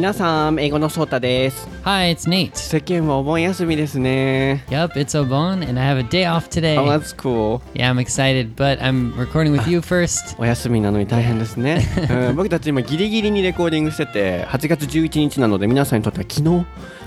[0.00, 1.68] 皆さん、英語のソータです。
[1.84, 2.52] Hi, it's Nate.
[2.54, 4.64] 世間はお盆休みですね。
[4.70, 6.78] Yup, it's Obon, and I have a day off today.
[6.78, 7.60] Oh, that's cool.
[7.74, 10.40] Yeah, I'm excited, but I'm recording with you first.
[10.40, 16.64] お休みなのに大変ですね、うん僕たち今ギリギリにレコーディングしてて8月11日なので皆さんにとっては昨日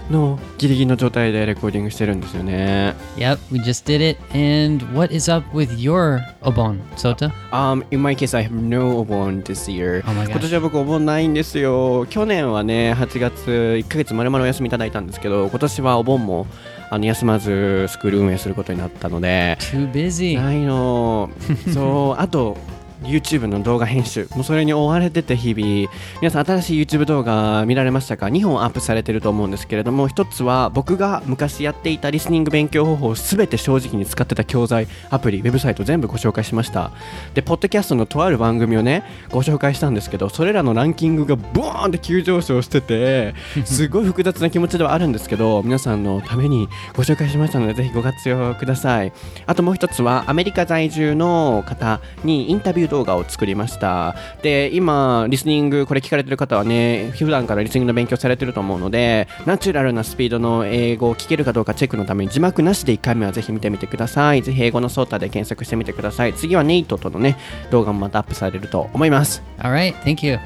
[0.10, 4.20] のギリギリの状態でレコーディングしてるんですよね Yep, we just did it.
[4.36, 7.32] And what is up with your Obon, Sota?
[7.52, 10.04] Um, in my case, I have no お盆 this year.
[10.08, 10.32] Oh my gosh.
[10.32, 12.06] 今年は僕お盆ないんですよ。
[12.10, 16.48] 去年はね、8月1ヶ月まるまるお休みいただいたんですけど、今年はお盆も
[16.90, 20.36] あの休まずスクール運営することになったので、Too busy.
[20.40, 21.30] ないの。
[21.74, 22.58] そう、あと、
[23.04, 36.92] YouTube の動画編集、もうそれに追われてて日々、皆さん新しい YouTube 動画見られましたか ?2 本アップされてると思うんですけれども、一つは僕が昔やっていたリスニング勉強方法をすべて正直に使ってた教材、アプリ、ウェブサイト全部ご紹介しました。
[37.34, 43.34] で、ポッドキャストのとある番組をね、ご紹介したんですけど、それらのランキングがボーンって急上昇してて、
[43.66, 49.14] すごい複雑な気持ちではあるんですけど、皆さんのためにご紹介しましたので、ぜひご活用ください。
[49.46, 54.16] あともう一つは、アメリカ在住の方にインタビュー動画を作りました。
[54.44, 64.44] で、今、リスニング、これ聞かれてる方はね、普段からリスニングの勉強されてると思うので、ナチュラルなスピードの英語を聞けるかどうかチェックのために字幕なしで1回目はぜひ見てみてください。
[64.44, 66.34] ぜひ英語のソータで検索してみてください。
[66.34, 67.38] 次はネイトとのね、
[67.72, 69.42] 動画もまたアップされると思います。
[69.60, 70.38] All right, thank you.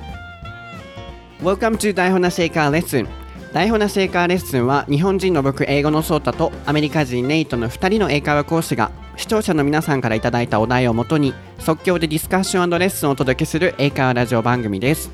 [1.43, 3.07] Welcome to 台本なシェイカーレッスン
[3.53, 15.09] 台本なシェイカーレッスンは日本人の僕英語のソータとアメリカ人ネイトの2人の英会話講師が視聴者の皆さんからいただいたお題をもとに即興でディスカッションレッスンをお届けする英会話ラジオ番組です。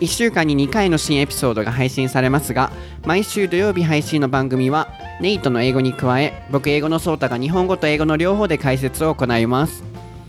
[0.00, 2.72] 1週間に2回の新エピソードが配信されますが
[3.04, 4.88] 毎週土曜日配信の番組は
[5.20, 9.82] ネイトの英語に加え僕英語のソータが日本語と英語の両方で解説を行います。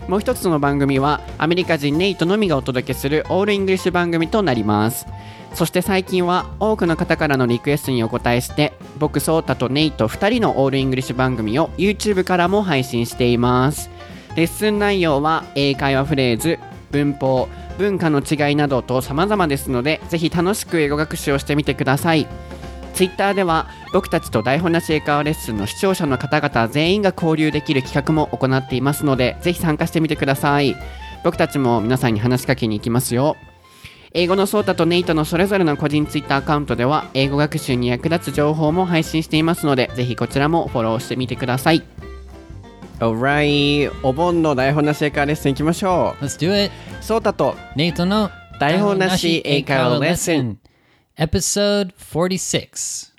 [0.08, 5.06] もう一つの番組はアメリカ人ネイトのみがお届けする all English 番組となります。
[5.54, 13.88] そして最近は多くの方からのリクエストにお答えして僕ソータとネイト2人の all English 番組を YouTube からも配信しています。
[14.34, 16.58] レッスン内容は英会話フレーズ
[16.90, 17.48] 文法
[17.78, 22.26] 文化の違いなどと様々ですのでぜひ楽しく英語学習をしてみてください。
[22.94, 30.74] Twitter では僕たちと台本なし英会話レッスンの視聴者の方々全員が交流できる企画も行っていますのでぜひ参加してみてください。
[31.22, 33.36] 僕たちも皆さんに話しかけに行きますよ。
[34.16, 41.82] 英語のソータとネイトのそれぞれの個人ツイッターアカウントでは英語学習に役立つ情報も配信していますのでぜひこちらもフォローしてみてください
[43.00, 46.72] Alright お盆の台本なし英会話レッスン行きましょ Let's do it.
[47.00, 48.30] うソータと Nate no
[48.60, 50.60] 台本なし英会話レッスン
[51.18, 53.14] Episode 46.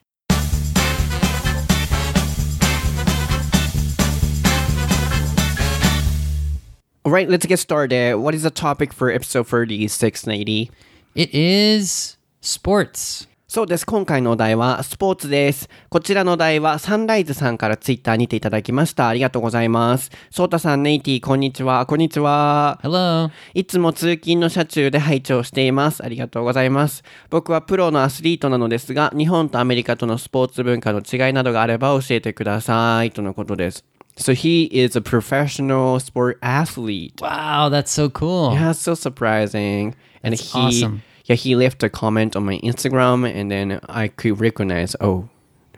[7.06, 10.72] Alright let's get started What is the topic for episode 36 Nady?
[11.18, 13.30] It is sports.
[13.48, 13.86] そうです。
[13.86, 15.70] 今回のお題はスポーツです。
[15.88, 19.08] こちらのお題はサンライズさんからツイッターにていただきました。
[19.08, 20.12] ありがとうございます。
[20.30, 21.86] ソータさん、ネイティ、こんにちは。
[21.86, 22.82] こんにちは。
[22.84, 23.32] Hello.
[23.54, 26.04] いつも通勤の車中で拝聴しています。
[26.04, 27.02] ありがとうございます。
[27.30, 33.12] 僕はプロのアスリートなのですが、日本とアメリカとのスポーツ文化の違いなどがあれば教えてください。
[33.12, 33.86] とのことです。
[34.18, 37.22] So he is a professional sport athlete.
[37.22, 38.54] Wow, that's so cool.
[38.54, 39.94] Yeah, so surprising.
[40.26, 41.02] And That's he, awesome.
[41.26, 45.30] yeah, he left a comment on my Instagram, and then I could recognize, oh,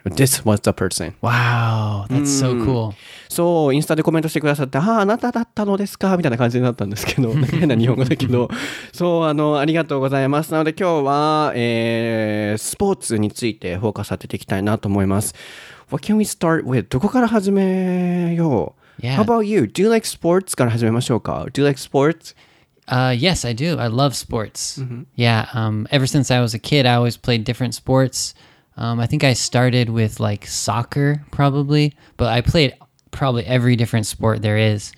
[0.06, 1.16] this was the person.
[1.22, 2.94] Wow, that's so cool.
[3.28, 8.50] そう、インスタでコメントしてくださって、ああ、あなただったのですかみたいな感じになったんですけど、変な日本語だけど、
[8.94, 10.52] そう、あの、ありがとうございます。
[10.53, 15.35] なので今日は、えー、スポーツについてフォーカス当てていきたいなと思います。
[15.91, 16.88] What can we start with?
[16.90, 19.16] どこから始めよう Yeah.
[19.16, 19.66] How about you?
[19.66, 20.58] Do you like sports?
[20.58, 22.35] から始めましょうか Do you like sports?
[22.87, 23.77] Uh, yes, I do.
[23.77, 24.79] I love sports.
[25.15, 25.47] Yeah.
[25.53, 28.33] Um, ever since I was a kid, I always played different sports.
[28.77, 32.75] Um, I think I started with like soccer, probably, but I played
[33.11, 34.93] probably every different sport there is.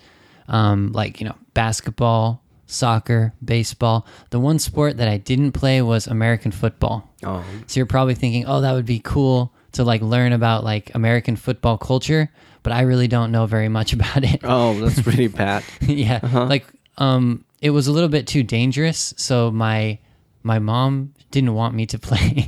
[0.48, 4.06] Um, like you know, basketball, soccer, baseball.
[4.30, 7.08] The one sport that I didn't play was American football.
[7.24, 7.44] Oh.
[7.66, 11.36] So you're probably thinking, oh, that would be cool to like learn about like American
[11.36, 12.30] football culture,
[12.62, 14.40] but I really don't know very much about it.
[14.44, 15.64] Oh, that's pretty bad.
[15.80, 16.66] yeah like
[16.98, 19.97] um it was a little bit too dangerous so my
[20.43, 22.45] my mom didn't want me to play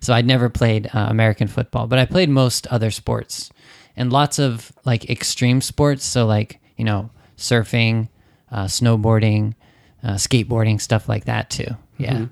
[0.00, 3.50] so i'd never played uh, american football but i played most other sports
[3.96, 8.08] and lots of like extreme sports so like you know surfing
[8.50, 9.54] uh, snowboarding
[10.02, 11.68] uh, skateboarding stuff like that too
[11.98, 12.26] yeah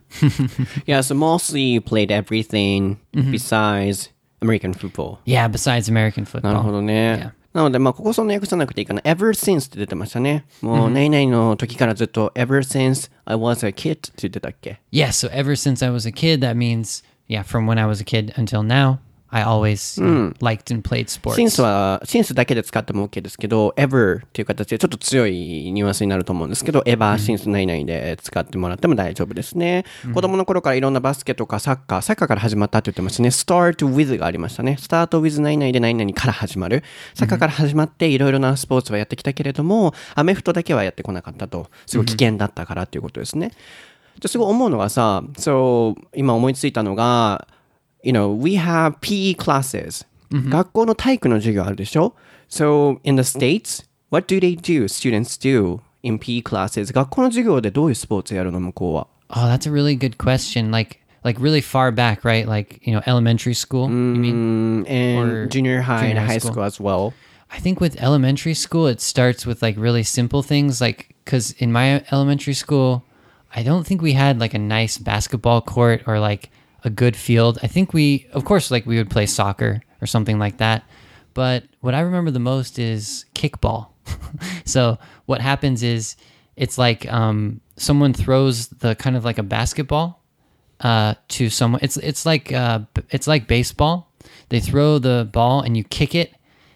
[0.86, 2.98] yeah, so mostly you played everything
[3.30, 4.08] besides
[4.40, 5.20] American football.
[5.24, 7.32] yeah besides american なるほ football どね。
[7.57, 9.01] なので、まあ、ここそんな訳さなくていいかな。
[9.01, 10.45] ever since って出てましたね。
[10.61, 16.41] もう、何々の時からずっと ever since I was a kid って言ってたっけ Yeah, so ever since I was a kid,
[16.41, 20.33] that means, yeah, from when I was a kid until now, I always you know,
[20.39, 21.35] liked and played sports.
[21.35, 29.83] since は、since だけで使っても OK ですけど、ever っていう形でちょっと強いニュアンスになると思うんですけど、ever since 何々で使ってもらっても大丈夫ですね。
[30.13, 33.29] 子供の頃からいろんなバスケとかサッカー、サッカーから始まったって言ってましたね。
[33.29, 34.77] start with がありましたね。
[34.79, 36.83] start with 何々で何々から始まる。
[37.13, 41.69] サッカーから始まっていろいろなスポーツはやってきたけれども、アメフトだけはやってこなかったと。
[41.85, 43.51] すごい危険だったからっていうことですね。
[44.19, 47.47] ですごい思うのがさ、そう、今思いついたのが、
[48.02, 50.04] you know, we have PE classes.
[50.30, 52.14] 学校の体育の授業あるでしょ
[52.48, 56.92] ?So, in the States, what do they do, students do in PE classes?
[56.92, 59.06] 学校の授業でどういうスポーツやるの向こうは。
[59.28, 60.70] Oh, that's a really good question.
[60.70, 62.46] Like, like really far back, right?
[62.48, 63.88] Like, you know, elementary school.
[63.88, 64.84] You mean?
[64.84, 66.52] Mm, and Or junior high and junior high high school.
[66.52, 67.12] school as well.
[67.50, 70.80] I think with elementary school, it starts with like really simple things.
[70.80, 73.04] Like, because in my elementary school,
[73.54, 76.50] I don't think we had like a nice basketball court or like
[76.83, 77.59] a good field.
[77.63, 80.83] I think we, of course, like we would play soccer or something like that.
[81.33, 83.89] But what I remember the most is kickball.
[84.65, 86.15] so what happens is
[86.55, 90.23] it's like um, someone throws the kind of like a basketball
[90.81, 91.81] uh, to someone.
[91.83, 92.79] It's it's like uh,
[93.11, 94.11] it's like baseball.
[94.49, 96.33] They throw the ball and you kick it,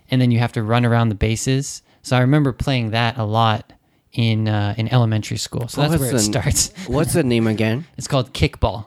[0.10, 1.82] and then you have to run around the bases.
[2.04, 3.74] So I remember playing that a lot
[4.14, 5.68] in uh, in elementary school.
[5.68, 6.72] So that's where it the- starts.
[6.88, 7.86] What's the name again?
[7.98, 8.86] It's called kickball.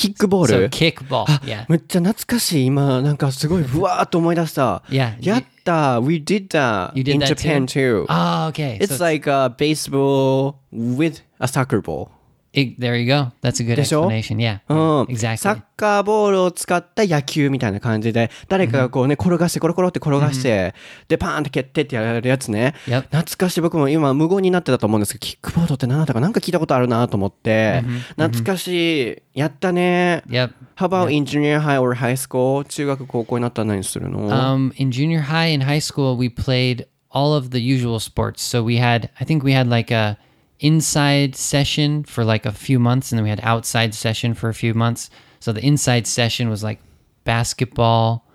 [0.00, 1.26] キックボー So ル kickball.
[1.42, 1.66] Yeah.
[1.68, 2.66] めっちゃ懐かしい。
[2.66, 4.82] 今、なんかすごいふわーっと思い出した。
[4.88, 5.14] Yeah.
[5.20, 6.00] やった。
[6.00, 8.06] We did that You did in that Japan too.
[8.08, 8.78] Oh, okay.
[8.80, 12.08] It's So like a baseball with a soccer ball.
[12.52, 13.32] It- there you go.
[13.42, 14.36] That's a good explanation.
[14.38, 14.60] Yeah.
[14.68, 15.36] うん、Exactly.
[15.38, 20.74] サッカーボールを使った野球みたいな感じで、誰かがこうね、転がして、コロコロって転がして、
[21.08, 22.74] で、パーンって蹴ってってやるやつね。
[22.86, 23.02] Yep.
[23.02, 27.82] 懐かしい、僕も今無言になってたと思うんですけど、キックボードって何だったかなんか聞いたことあるなと思って、
[28.16, 29.38] 懐かしい。
[29.38, 30.22] やったね。
[30.28, 30.50] Yep.
[30.76, 32.64] How about in junior high or high school?
[32.66, 38.42] 中学、高校になったら何するの、Um, in junior high and high school, we played all of the usual sports.
[38.42, 40.18] So we had, I think we had like a
[40.59, 44.53] inside session for like a few months, and then we had outside session for a
[44.53, 45.09] few months.
[45.39, 46.79] So the inside session was like
[47.23, 48.25] basketball,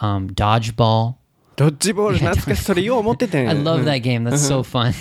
[0.00, 1.14] um, dodgeball.
[1.56, 2.62] ドッジボール懐かしい。
[2.62, 3.48] それよう持っててん。
[3.48, 4.22] I love that game.
[4.22, 4.92] That's so fun.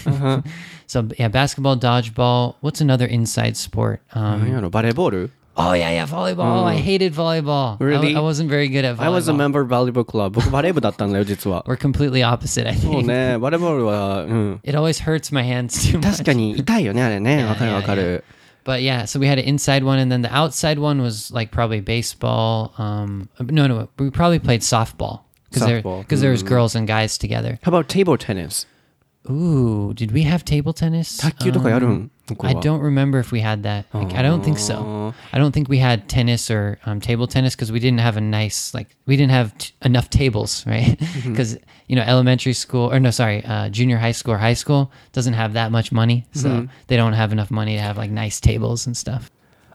[0.87, 2.55] so yeah, basketball, dodgeball.
[2.61, 3.99] What's another inside sport?
[4.13, 6.63] 何 Um, やろバレーボール oh yeah, yeah, volleyball.
[6.65, 7.77] I hated volleyball.
[7.81, 8.15] I- Really?
[8.15, 9.01] I, wasn't very good at volleyball.
[9.01, 10.33] I was a member of volleyball club.
[10.33, 11.63] 僕バレー部だったんだよ、実は。
[11.67, 12.67] We're completely opposite.
[12.67, 13.07] I そう think.
[13.07, 14.59] ね、バレーボールは、うん。
[14.63, 16.11] It always hurts my hands too much.
[16.11, 17.43] 確かに痛いよね、あれね。
[17.43, 18.23] Yeah, わかる yeah, わかる。
[18.65, 21.51] But yeah, so we had an inside one, and then the outside one was like
[21.51, 22.73] probably baseball.
[22.77, 26.01] Um, no, no, we probably played softball because there Softball.
[26.01, 27.59] because there was girls and guys together.
[27.63, 28.65] How about table tennis?
[29.29, 31.17] Ooh, did we have table tennis?
[31.19, 33.85] 卓球とかやる Um, ん向こう I は don't remember if we had that.
[33.93, 35.13] Like, I don't think so.
[35.33, 38.21] I don't think we had tennis or um, table tennis because we didn't have a
[38.21, 40.97] nice like we didn't have t- enough tables, right?
[41.25, 44.91] Because you know elementary school or no, sorry, uh, junior high school or high school
[45.11, 48.39] doesn't have that much money, so they don't have enough money to have like nice
[48.39, 49.29] tables and stuff.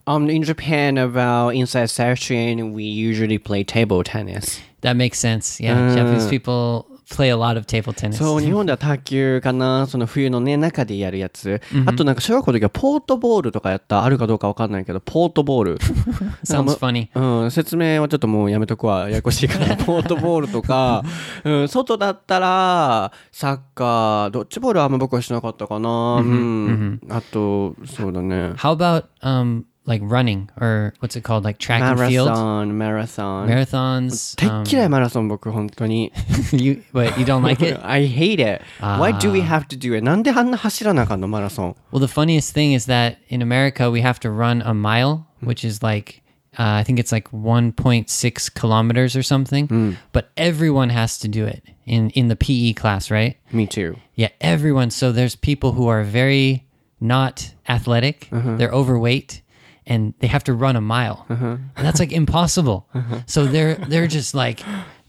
[0.07, 4.61] Um, in Japan, about inside session, we usually play table tennis.
[4.81, 5.61] That makes sense.
[5.61, 8.18] Yeah, Japanese people play a lot of table tennis.
[8.18, 11.62] そう、日本では卓球かな、その冬のね、中でやるやつ。
[11.86, 15.78] あとなんか小学校の時はポートボールとかやった、あるかどうかわかんないけど、ポートボール。
[16.44, 17.08] Sounds funny.
[17.16, 19.10] うん、説明はちょっともうやめとくわ。
[19.10, 19.78] ややこしいから。
[19.78, 21.04] ポートボールとか、
[21.44, 26.16] うん、外だったら、サッカー、ドッジボールはあんま僕はしなかったかな。
[26.16, 27.02] うん。
[27.10, 28.52] あと、そうだね。
[28.54, 33.47] How about um like running or what's it called like track マ and ラ field ソン、マラソン。
[33.49, 34.37] marathons?
[34.37, 36.13] 大っ um, 嫌いマラソン僕本当に。
[36.53, 37.81] you what you don't like it?
[37.83, 38.63] I hate it.
[38.81, 40.05] Why do we have to do it?
[40.05, 41.77] なんであんな走らなあかんのマラソン。
[41.93, 45.67] Well, the funniest thing is that in America we have to run a mile, which
[45.67, 46.23] is like
[46.59, 49.97] uh, I think it's like 1.6 kilometers or something.
[50.13, 53.37] But everyone has to do it in in the PE class, right?
[53.53, 53.97] Me too.
[54.15, 54.91] Yeah, everyone.
[54.91, 56.67] So there's people who are very
[57.01, 58.29] not athletic.
[58.31, 59.43] They're overweight.
[59.90, 61.26] and they have to run a mile.
[61.30, 61.58] Uh-huh.
[61.76, 62.88] And that's like impossible.
[62.98, 63.20] Uh-huh.
[63.28, 64.62] So they're they're just like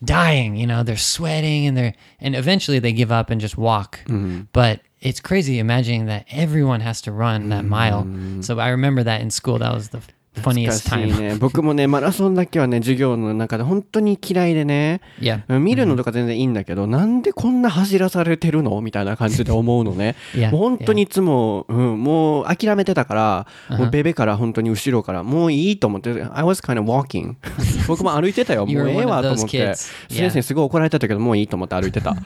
[0.05, 4.01] dying, you know, they're sweating and they're and eventually they give up and just walk.
[4.05, 4.43] Mm-hmm.
[4.53, 8.03] But it's crazy imagining that everyone has to run that mile.
[8.03, 8.43] Mm-hmm.
[8.43, 9.59] So I remember that in school.
[9.59, 10.03] That was the
[10.39, 11.21] funniest 難しい time.
[11.21, 11.37] ね。
[11.39, 15.01] 僕もね、マラソンだけはね、授業の中で本当に嫌いでね。
[15.21, 15.59] Yeah.
[15.59, 20.17] 見るのとか全然いいんだけど、なんでこんな走らされてるのみたいな感じで思うのね。
[20.35, 27.37] Yeah, もう本当にいつも、うん、もう諦めてたから、もうベベから本当に後ろから、もういいと思って、I was kind of walking.
[27.89, 28.67] 僕も歩いてたよ。
[28.67, 29.59] もうええわと思って。
[29.59, 29.91] kids.
[30.09, 32.11] 先生にすごい怒られてたけど、もういいと思って歩いてた。
[32.11, 32.19] うん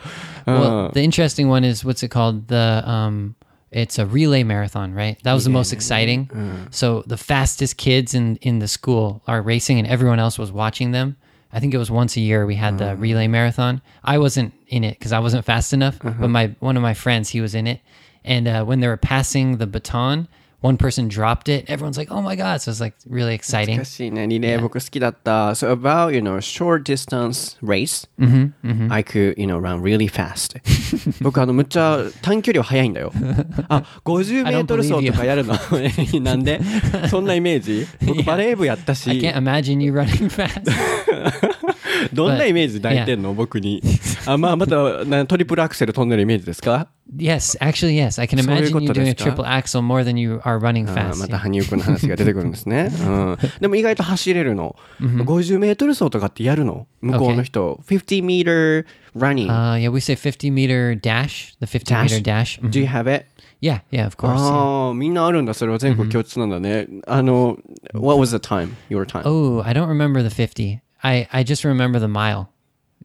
[0.46, 2.48] Well, the interesting one is what's it called?
[2.48, 3.34] The um,
[3.72, 5.18] it's a relay marathon, right?
[5.22, 6.30] That was the most exciting.
[6.32, 6.68] Uh-huh.
[6.70, 10.92] So the fastest kids in in the school are racing, and everyone else was watching
[10.92, 11.16] them.
[11.52, 12.96] I think it was once a year we had the uh-huh.
[12.96, 13.82] relay marathon.
[14.04, 16.28] I wasn't in it because I wasn't fast enough, but uh-huh.
[16.28, 17.80] my one of my friends he was in it.
[18.24, 20.28] And uh, when they were passing the baton,
[20.61, 21.69] one person dropped it.
[21.69, 23.75] Everyone's like, "Oh my god!" So it's like really exciting.
[23.77, 24.27] 難しいね。
[24.27, 25.51] リレー僕好きだった。
[25.51, 28.07] So about, you know, short distance race,
[28.89, 30.59] I could, you know, run really fast.
[31.21, 33.13] 僕あの、むっちゃ短距離は速いんだよ。
[33.69, 35.53] あ、50メートル走と かやるの
[36.21, 36.59] なんで
[37.09, 40.63] そんなイメージ僕バレー部やった I し can't、imagine you running fast.
[42.12, 43.82] どんなイメージ抱いてんの僕に。
[44.26, 48.20] あ、まあ、またなトリプルアクセル飛んでるイメージですか yes, actually, yes.
[48.20, 51.10] I can imagine こ you doing か？a triple axel more than you are running あ
[51.12, 51.18] fast.
[51.20, 52.90] ま.た羽生くんの話が出てくるんですね。
[53.00, 54.76] うん、でも意外と走れるの。
[55.00, 57.80] 50メートル走とかってやるの向こうの人。
[57.86, 59.48] 50 meter running.
[59.48, 62.10] Uh, yeah, we say 50 meter dash, the 50 Dash?
[62.10, 62.60] meter dash.
[62.60, 62.70] Mhm.
[62.70, 63.26] Do you have it?
[63.60, 64.40] Yeah, yeah, of course.
[64.40, 65.54] ああ、みんなあるんだ。
[65.54, 66.88] それは全国共通なんだね。
[67.06, 67.58] あの、
[67.94, 68.74] What was the time?
[68.90, 69.22] Your time?
[69.24, 70.80] Oh, I don't remember the 50.
[71.03, 72.49] I, I just remember the mile.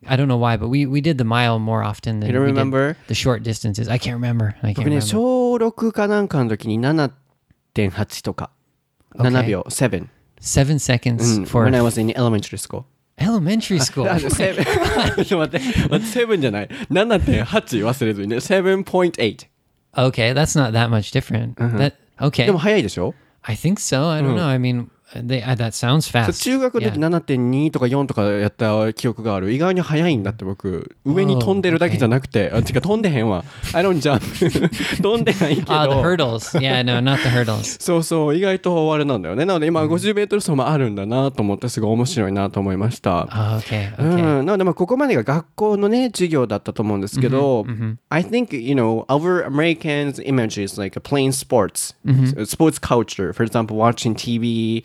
[0.06, 2.42] I don't know why, but we, we did the mile more often than You don't
[2.42, 2.96] we did remember?
[3.06, 3.88] the short distances.
[3.88, 4.54] I can't remember.
[4.62, 5.00] I can't 僕ね、 remember.
[5.06, 8.50] 小6かなんかの時に7.8とか。
[9.14, 9.30] Okay.
[9.30, 10.08] 7秒、7。
[10.40, 12.84] Seven う seconds ん for When I was in elementary school.
[13.18, 14.10] elementary school.
[14.10, 14.64] あ、seven
[15.24, 16.68] ちょっと待って、待って、7じゃない。
[16.90, 17.44] 7.8
[17.84, 18.36] 忘れずにね。
[18.36, 19.46] 7.8。
[19.94, 21.54] okay, that's not that much different.
[21.76, 22.46] That okay.
[22.46, 24.08] でも早いでしょ I think so.
[24.10, 24.46] I don't know.
[24.46, 26.43] I mean, they, uh, that sounds fast.
[26.43, 27.07] 中学の時 Yeah.
[27.07, 29.51] 7.2とか4とかやった記憶がある。
[29.51, 30.95] 意外に早いんだって僕。
[31.05, 33.43] 上に飛んでるだけじゃなくて、あ、違う、飛んでへんわ。
[33.73, 35.01] I don't jump.
[35.01, 35.73] 飛んでないけど。
[35.73, 36.59] Ah, the hurdles.
[36.59, 37.81] Yeah, no, not the hurdles.
[37.81, 39.45] そうそう、意外とあれなんだよね。
[39.45, 43.27] なので今50メートル走もあるんだなと思ってすごい面白いなと思いました。
[43.31, 44.41] Oh, okay, う okay.
[44.41, 47.65] ん、なのでまあここまでが学校のね授業だったと思うんですけど、
[48.09, 51.95] I think you know our Americans image is like playing sports,
[52.45, 53.33] sports culture.
[53.33, 54.83] For example, watching TV,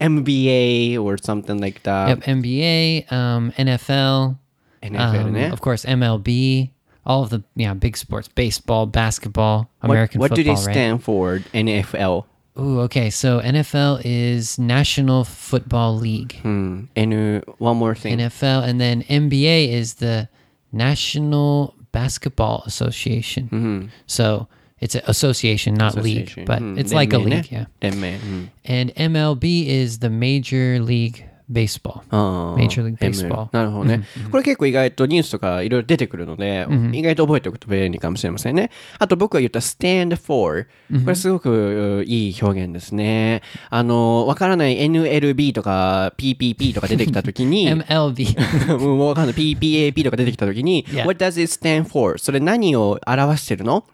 [0.00, 2.08] MBA or something like that.
[2.08, 4.38] Yep, MBA, um, NFL,
[4.82, 6.70] NFL um, of course MLB,
[7.04, 10.20] all of the yeah big sports, baseball, basketball, American.
[10.20, 10.74] What, what football, do they right?
[10.74, 11.38] stand for?
[11.54, 12.24] NFL.
[12.58, 13.10] Ooh, okay.
[13.10, 16.40] So NFL is National Football League.
[16.40, 16.84] Hmm.
[16.96, 18.18] And uh, one more thing.
[18.18, 20.28] NFL, and then NBA is the
[20.72, 23.44] National Basketball Association.
[23.44, 23.86] Mm-hmm.
[24.06, 24.48] So
[24.80, 26.44] it's an association, not league, Association.
[26.46, 27.66] but うん it's like a league, yeah.
[27.80, 28.14] 連盟。
[28.14, 28.50] うん。
[28.66, 32.02] And MLB is the Major League Baseball.
[32.10, 33.48] あー Major League M Baseball.
[33.50, 34.04] なるほどね。
[34.30, 38.70] これ結構意外とニュースとかいろいろ出てくるので、意外と覚えておくと便利かもしれませんね。
[39.00, 40.66] あと僕が言った stand for。
[41.04, 43.42] これすごくいい表現ですね。
[43.68, 48.78] あの、わからない NLB とか PPP とか出てきたときに、MLB.
[48.78, 50.86] もうわかんない PPAP とか出てきたときに.
[51.04, 52.16] What does it stand for?
[52.18, 53.84] それ何を表してるの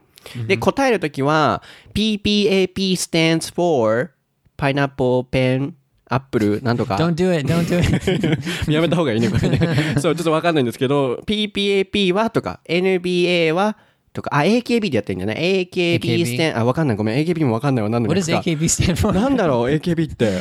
[0.46, 1.62] で、答えるときは、
[1.94, 4.10] PPAP stands for
[4.56, 5.72] pineapple, pen,
[6.08, 6.96] apple, なんとか。
[6.96, 7.52] don't do it.
[7.52, 8.72] Don't do it.
[8.72, 9.58] やめた方がいいね、これね。
[10.00, 13.76] そう、ちょっとわかんないんですけど、PPAP はとか、NBA は
[14.12, 16.96] とか、あ、AKB でやってるんじゃない ?AKB ステン、あ、わかんない。
[16.96, 17.24] ごめん。
[17.24, 17.90] AKB もわかんないわ。
[17.90, 18.50] 何の what 略 does か。
[18.50, 19.14] AKB stand for?
[19.14, 20.40] なんだろう ?AKB って。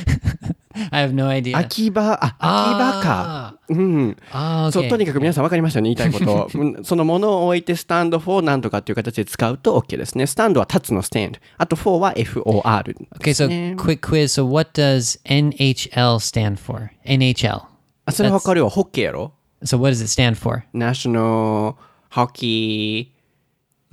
[0.92, 1.58] I have no idea.
[1.58, 3.56] 秋葉、あ、秋葉か。
[3.70, 4.18] うん。
[4.32, 6.50] Ah, そう.とにかく皆さんわかりましたね、言いたいこと。
[6.54, 10.28] うんそのものを置いてスタンド for なんとかっていう形で使うと OK ですね。
[10.28, 11.40] スタンドは立つのスタンド。
[11.58, 12.96] あと for は FOR。
[13.20, 14.34] Okay, so quick quiz.
[14.40, 16.92] So what does NHL stand for?
[17.06, 17.62] NHL.
[18.06, 18.70] あ、それわかるよ。
[18.70, 20.64] ホッケーやろ So what does it stand for?
[20.76, 21.76] ?National
[22.12, 23.08] Hockey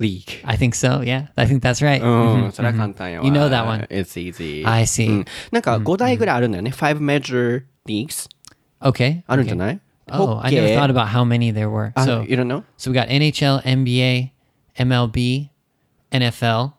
[0.02, 0.40] League。
[0.44, 1.00] I think so.
[1.02, 2.00] Yeah, I think that's right.
[2.02, 3.22] うん、それは簡単よ。
[3.24, 3.86] You know that one.
[3.90, 4.66] It's easy.
[4.66, 5.08] I see.
[5.10, 6.70] うんなんか5台ぐらいあるんだよね。
[6.70, 8.28] 5 major leagues
[8.80, 9.22] Okay.
[9.26, 11.92] あるんじゃない Oh, I never thought about how many there were.
[11.94, 12.62] あ So, you don't know?
[12.78, 14.30] so we got NHL, NBA,
[14.78, 15.50] MLB,
[16.10, 16.72] NFL,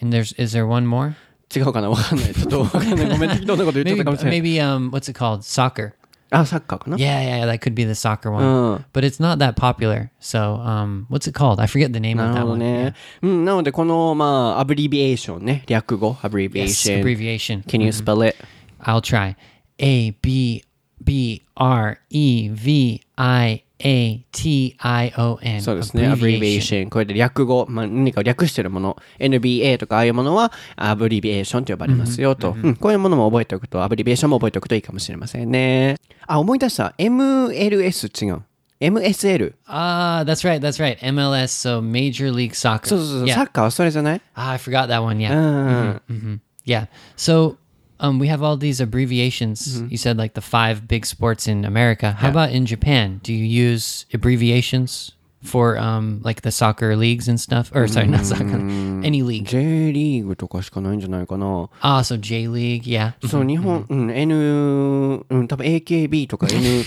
[0.00, 1.14] and there's is there one more?
[1.54, 2.32] 違うかなわかんない。
[2.32, 3.08] ちょっとわかんない。
[3.10, 4.40] ごめん、適当なこと言っちゃっ Maybe たかもしれない。
[4.40, 5.40] maybe um what's it called?
[5.42, 5.92] Soccer.
[6.32, 8.84] あ、サッカーかな Yeah, yeah, yeah, that could be the soccer one.
[8.92, 10.10] But it's not that popular.
[10.20, 11.60] So, um what's it called?
[11.60, 12.58] I forget the name な of る that ほど one.
[12.60, 12.94] ね。
[13.22, 15.64] うん、なので、この、まあ、アブリビエーションね。
[15.66, 17.02] 略語、アブリビエー Yes, ション。
[17.02, 17.62] abbreviation.
[17.64, 18.36] Can you spell it?
[18.82, 19.34] I'll try.
[19.78, 20.62] A B
[21.05, 25.61] B R E V I A T I O N.
[25.61, 26.07] そうですね。
[26.07, 26.89] アブリビエーション。
[26.89, 28.97] これで略語、まあ、何かを略してるもの。
[29.19, 32.55] NBA とかああいうものはアブリビエーションと呼ばれますよと。
[32.61, 35.97] うん、こういうものも覚えておくと、アブリビエーションも覚えておくといいかもしれませんね。
[36.25, 36.93] あ、思い出した。
[36.97, 38.41] MLS 違う。
[38.81, 39.53] MSL。
[39.67, 40.59] Ah, that's right.
[40.59, 40.97] That's right.
[40.99, 41.51] MLS.
[41.51, 42.87] So Major League Soccer.
[42.87, 43.29] そうそうそう。
[43.29, 45.17] サッカーはそれじゃない？Ah, I forgot that one.
[45.17, 45.35] う Yeah.
[45.35, 46.01] ん。
[46.09, 46.87] hmm Yeah.
[47.15, 47.57] So
[47.99, 49.81] um, we have all these abbreviations.
[49.89, 52.11] You said like the five big sports in America.
[52.11, 53.19] How about in Japan?
[53.23, 55.11] Do you use abbreviations
[55.45, 57.71] for um, like the soccer leagues and stuff?
[57.73, 58.59] Or sorry, not soccer.
[59.05, 59.45] Any league.
[59.45, 61.69] J リーグとかしかないんじゃないかな。
[61.81, 62.83] Ah, so J League.
[62.83, 63.13] Yeah.
[63.27, 66.83] そう、日本、うん、N、うん、多分 AKB とか N、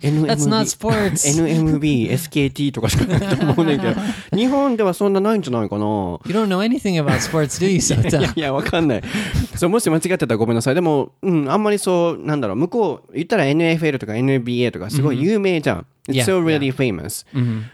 [0.00, 1.26] NMB That's not sports.
[1.26, 3.94] NMB、SKT とかしかないと思うねんけど、
[4.36, 5.84] 日本ではそんなないんじゃないかな。
[5.84, 8.22] You don't know anything about sports, do you, い Sota?
[8.22, 9.02] やいや、わかんない。
[9.56, 10.74] そう、もし間違ってたらごめんなさい。
[10.74, 15.86] でも、うん、あんまりそう、なんだろう、向こう、言ったら NFL とか NBA とかすごい有名じゃん。
[16.08, 17.24] It's Yeah, so really famous.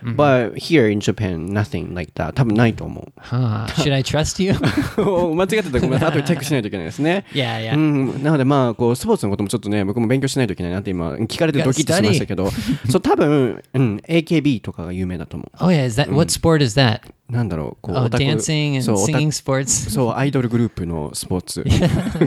[0.02, 2.32] But here in Japan, nothing like that.
[2.32, 3.20] 多分ないと思う。
[3.20, 3.66] Huh.
[3.66, 4.54] Should I trust you?
[5.34, 6.08] 間違ってたらごめんなさい。
[6.08, 7.24] 後でチェックしないといけないですね。
[7.32, 7.74] yeah, yeah.
[7.74, 12.50] うん、なのでまあこうスポーツのこともちょっとね僕も勉強しないといけないなって今聞かれてドキッとしましたけど
[12.90, 15.86] そう多分、うん、AKB とかが有名だと思 Oh, yeah.
[15.86, 17.00] Is that what sport is that?
[17.28, 19.90] うなんだろうこう Oh, dancing and singing sports.
[19.90, 21.64] そうアイドルグループのスポーツ。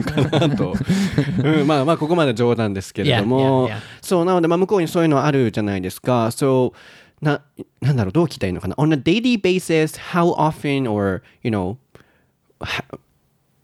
[0.02, 0.74] かなと、
[1.42, 3.68] うん、まあまあここまで冗談ですけれども。
[3.68, 3.80] Yeah, yeah, yeah.
[4.02, 6.30] そうなのでまあ向こうにそういうのあるじゃないですか。
[6.32, 6.72] そ
[7.20, 7.42] うな
[7.80, 8.74] なんだろうどう聞いたらいいのかな。
[8.76, 11.76] On a daily basis how often or you know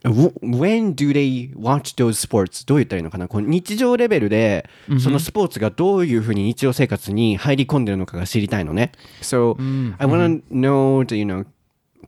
[0.04, 2.64] when do they watch those sports?
[2.66, 4.68] どう言ったらいいのかなこう日常レベルで、
[4.98, 8.92] そのスポーツがどういうふうに日常生活に入り込んでるのかが知りたいのね。
[9.20, 9.56] So,
[9.98, 11.44] I want to know the, you know,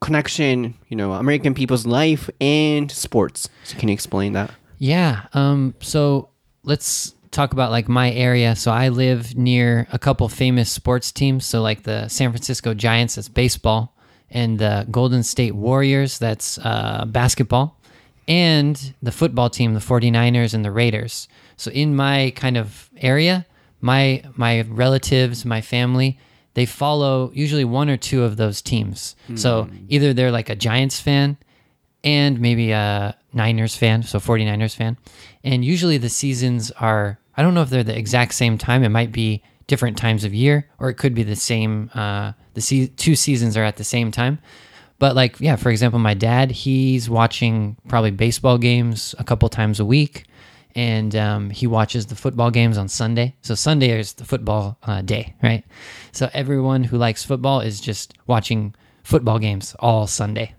[0.00, 3.48] connection, you know, American people's life and sports.
[3.64, 4.50] So can you explain that?
[4.78, 5.26] Yeah.
[5.34, 5.74] Um.
[5.80, 6.30] So
[6.64, 8.56] let's talk about like my area.
[8.56, 11.44] So I live near a couple famous sports teams.
[11.46, 13.94] So like the San Francisco Giants, that's baseball,
[14.30, 17.75] and the Golden State Warriors, that's uh, basketball,
[18.27, 21.27] and the football team, the 49ers and the Raiders.
[21.55, 23.45] So in my kind of area,
[23.81, 26.17] my my relatives, my family,
[26.55, 29.15] they follow usually one or two of those teams.
[29.35, 31.37] So either they're like a Giants fan
[32.03, 34.97] and maybe a Niners fan, so 49ers fan.
[35.43, 38.83] And usually the seasons are, I don't know if they're the exact same time.
[38.83, 42.61] It might be different times of year, or it could be the same, uh, the
[42.61, 44.39] se- two seasons are at the same time.
[44.99, 49.79] But like, yeah, for example, my dad, he's watching probably baseball games a couple times
[49.79, 50.25] a week.
[50.75, 53.35] And um, he watches the football games on Sunday.
[53.41, 55.63] So Sunday is the football uh, day, right?
[56.11, 60.53] So everyone who likes football is just watching football games all Sunday.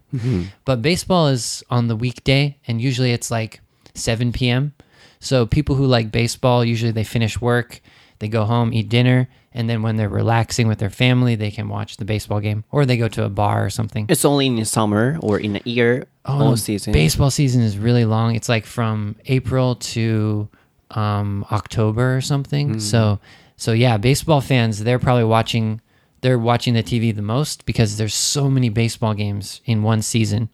[0.64, 3.60] But baseball is on the weekday, and usually it's like
[3.94, 4.74] 7 p.m.
[5.20, 7.80] So people who like baseball, usually they finish work,
[8.18, 11.68] they go home, eat dinner, and then when they're relaxing with their family, they can
[11.68, 14.06] watch the baseball game, or they go to a bar or something.
[14.08, 16.92] It's only in the summer or in the year, all season.
[16.92, 18.34] Baseball season is really long.
[18.34, 20.48] It's like from April to
[20.90, 22.78] um, October or something.
[22.80, 23.20] So,
[23.56, 25.80] so yeah, baseball fans they're probably watching.
[26.20, 30.48] They're watching the TV the most because there's so many baseball games in one season.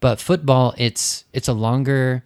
[0.00, 2.24] But football, it's it's a longer.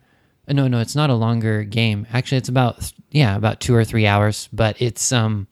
[0.48, 2.06] No, no, it's not a longer game.
[2.12, 4.48] Actually, it's about yeah, about two or three hours.
[4.52, 5.46] But it's um,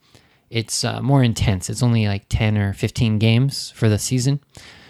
[0.50, 1.68] it's uh, more intense.
[1.70, 4.40] It's only like ten or fifteen games for the season.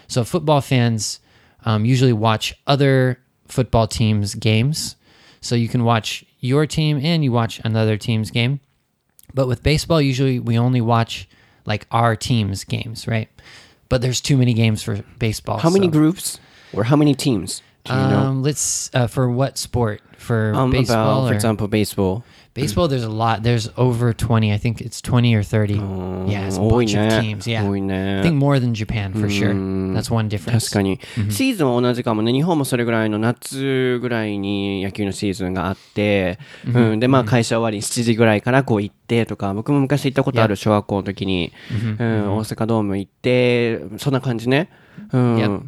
[0.07, 1.19] So football fans
[1.65, 4.95] um, usually watch other football teams' games.
[5.41, 8.59] So you can watch your team and you watch another team's game.
[9.33, 11.27] But with baseball, usually we only watch
[11.65, 13.29] like our team's games, right?
[13.89, 15.59] But there's too many games for baseball.
[15.59, 16.39] How many groups
[16.73, 17.61] or how many teams?
[17.83, 18.19] Do you know?
[18.19, 20.01] Um, let's uh, for what sport?
[20.17, 22.23] For Um, baseball, about, for example, baseball.
[22.57, 22.87] Baseball.
[22.87, 23.43] There's a lot.
[23.43, 24.51] There's over twenty.
[24.51, 25.75] I think it's twenty or thirty.
[25.75, 27.47] yeah, it's a 多い bunch of ね teams.
[27.47, 29.53] Yeah, 多いね I think more than Japan for sure.
[29.93, 30.69] That's one difference.
[30.69, 41.53] 確かに、シーズンは同じかもね日本もそれぐらいの夏ぐらいに野球のシーズンがあって、うん、でまあ会社終わり7時ぐらいからこう行ってとか僕も昔行ったことある小学校の時に、
[41.99, 44.69] うん、大阪ドーム行ってそんな感じね、
[45.13, 45.61] うん、Yep.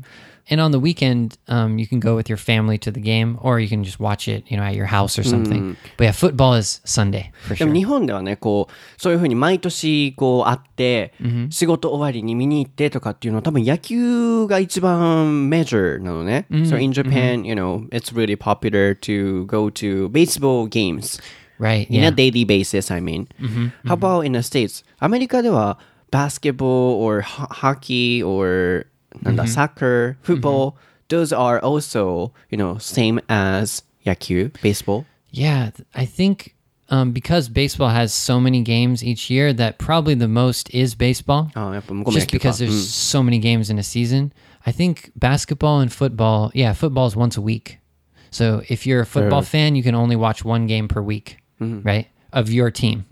[0.51, 3.59] And on the weekend, um, you can go with your family to the game, or
[3.61, 5.75] you can just watch it, you know, at your house or something.
[5.97, 7.75] But yeah, football is Sunday for でも sure.
[7.75, 11.15] 日本ではねこうそういうふうに毎年こうあって、
[11.49, 16.47] 仕事終わりに見に行ってとかっていうのは多分野球が一番メジャーなのね。
[16.51, 21.19] So in Japan, you know, it's really popular to go to baseball games.
[21.59, 21.87] Right?
[21.89, 22.09] in Yeah.
[22.09, 23.29] a daily basis, I mean.
[23.87, 24.85] How about in the States?
[24.99, 25.79] アメリカでは
[26.11, 28.87] basketball or ho- hockey or
[29.23, 30.75] なんだ、soccer, football,
[31.09, 35.05] those are also, you know, same as 野球 baseball.
[35.33, 36.55] Yeah, th- I think
[36.91, 41.51] um, because baseball has so many games each year that probably the most is baseball.
[41.55, 44.33] ああ、やっぱ向こうも野 just 球か because there's so many games in a season.
[44.67, 47.79] I think basketball and football, yeah, football is once a week.
[48.31, 52.09] So if you're a football fan, you can only watch one game per week, right?
[52.33, 53.05] Of your team.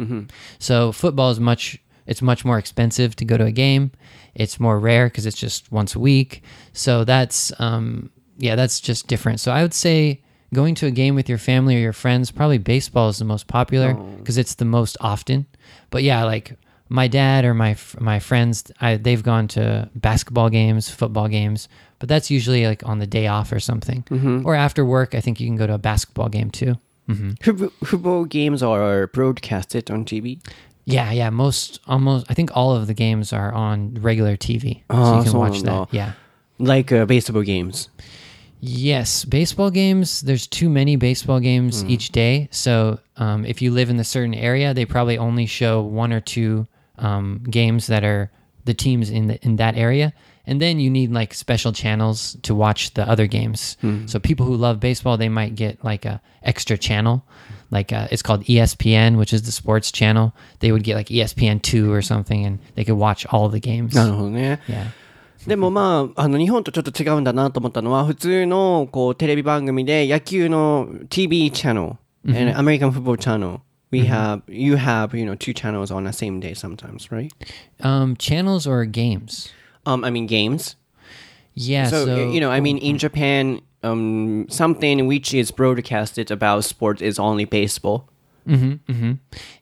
[0.58, 3.91] So football is much it's much more expensive to go to a game.
[4.33, 6.41] It's more rare because it's just once a week.
[6.73, 9.39] So that's um yeah, that's just different.
[9.39, 10.21] So I would say
[10.53, 13.47] going to a game with your family or your friends, probably baseball is the most
[13.47, 15.45] popular because it's the most often.
[15.89, 16.55] But yeah, like
[16.89, 21.67] my dad or my my friends, I, they've gone to basketball games, football games,
[21.99, 24.05] but that's usually like on the day off or something,
[24.45, 25.13] or after work.
[25.15, 26.75] I think you can go to a basketball game too.
[27.41, 30.39] Football- Football games are broadcasted on TV.
[30.88, 31.30] Yeah, yeah.
[31.30, 35.30] Most almost, I think all of the games are on regular TV, so Ah, you
[35.30, 35.93] can watch that.
[35.93, 36.13] Yeah.
[36.60, 37.89] Like uh, baseball games.
[38.62, 40.21] Yes, baseball games.
[40.21, 42.47] There's too many baseball games each day.
[42.52, 46.21] So um, if you live in a certain area, they probably only show one or
[46.21, 46.65] two
[46.97, 48.32] um, games that are
[48.65, 50.12] the teams in the, in that area,
[50.47, 53.78] and then you need like special channels to watch the other games.
[54.08, 57.23] So people who love baseball, they might get like a extra channel
[57.70, 60.35] Like uh, it's called ESPN, which is the sports channel.
[60.61, 63.61] They would get like E ESPN two or something, and they could watch all the
[63.61, 63.94] games.
[63.94, 64.61] なるほどね。
[64.68, 64.90] Yeah.
[65.46, 75.90] でもまあ、あの日本とちょっと違うんだなと思ったのは、普通のこうテレビ番組で野球の TV channel and American football channel, we have, you have, you know, two channels
[75.90, 77.32] on the same day sometimes, right?
[77.80, 79.50] Um, channels or games?
[79.85, 80.76] Um, I mean games.
[81.54, 81.88] Yeah.
[81.88, 87.01] So, So, you know, I mean in Japan, um, something which is broadcasted about sports
[87.01, 88.09] is only baseball.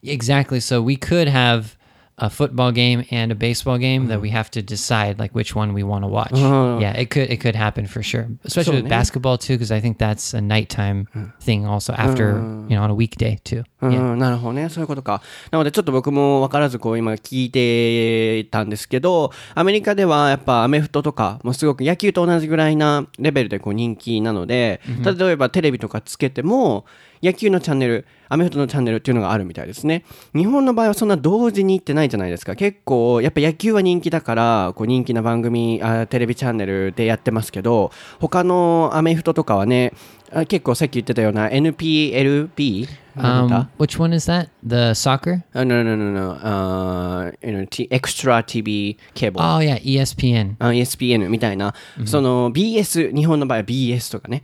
[0.03, 0.59] Exactly.
[0.59, 1.75] So we could have
[2.17, 5.73] a football game and a baseball game that we have to decide like which one
[5.73, 6.31] we want to watch.
[6.33, 9.97] Yeah, it could it could happen for sure, especially with basketball too, because I think
[9.97, 11.07] that's a nighttime
[11.41, 12.35] thing also after
[12.69, 13.63] you know on a weekday too.
[13.81, 14.15] う Yeah.
[14.15, 14.69] ん、なるほどね。
[14.69, 15.21] そういうことか。
[15.51, 26.85] なので、ちょっと僕も分からず、こう、今聞いてたんですけど、アメリカではやっぱアメフトとか、もうすごく野球と同じぐらいなレベルでこう人気なので、例えばテレビとかつけても、
[27.23, 30.03] 野球のチャンネル、アメフトのチャンネルっていうのがあるみたいですね。
[30.35, 32.55] 日本の場合はそんな同時にってないじゃないですか。
[32.55, 39.93] 結構、やっぱ野球は人気だから、こう人気な番組あ、テレビチャンネルでやってますけど、他のアメフトとかはね、
[40.33, 42.87] あ結構さっき言ってたような NPLP?
[43.17, 44.49] Um, which one is that?
[44.65, 45.43] The soccer?
[45.53, 46.31] Uh, no, no, no, no.
[46.31, 49.39] Uh, you know, t extra TV cable.
[49.39, 50.55] Oh yeah, ESPN.
[50.59, 51.73] あ ESPN みたいな、
[52.05, 54.43] その BS、日本の場合は BS とかね、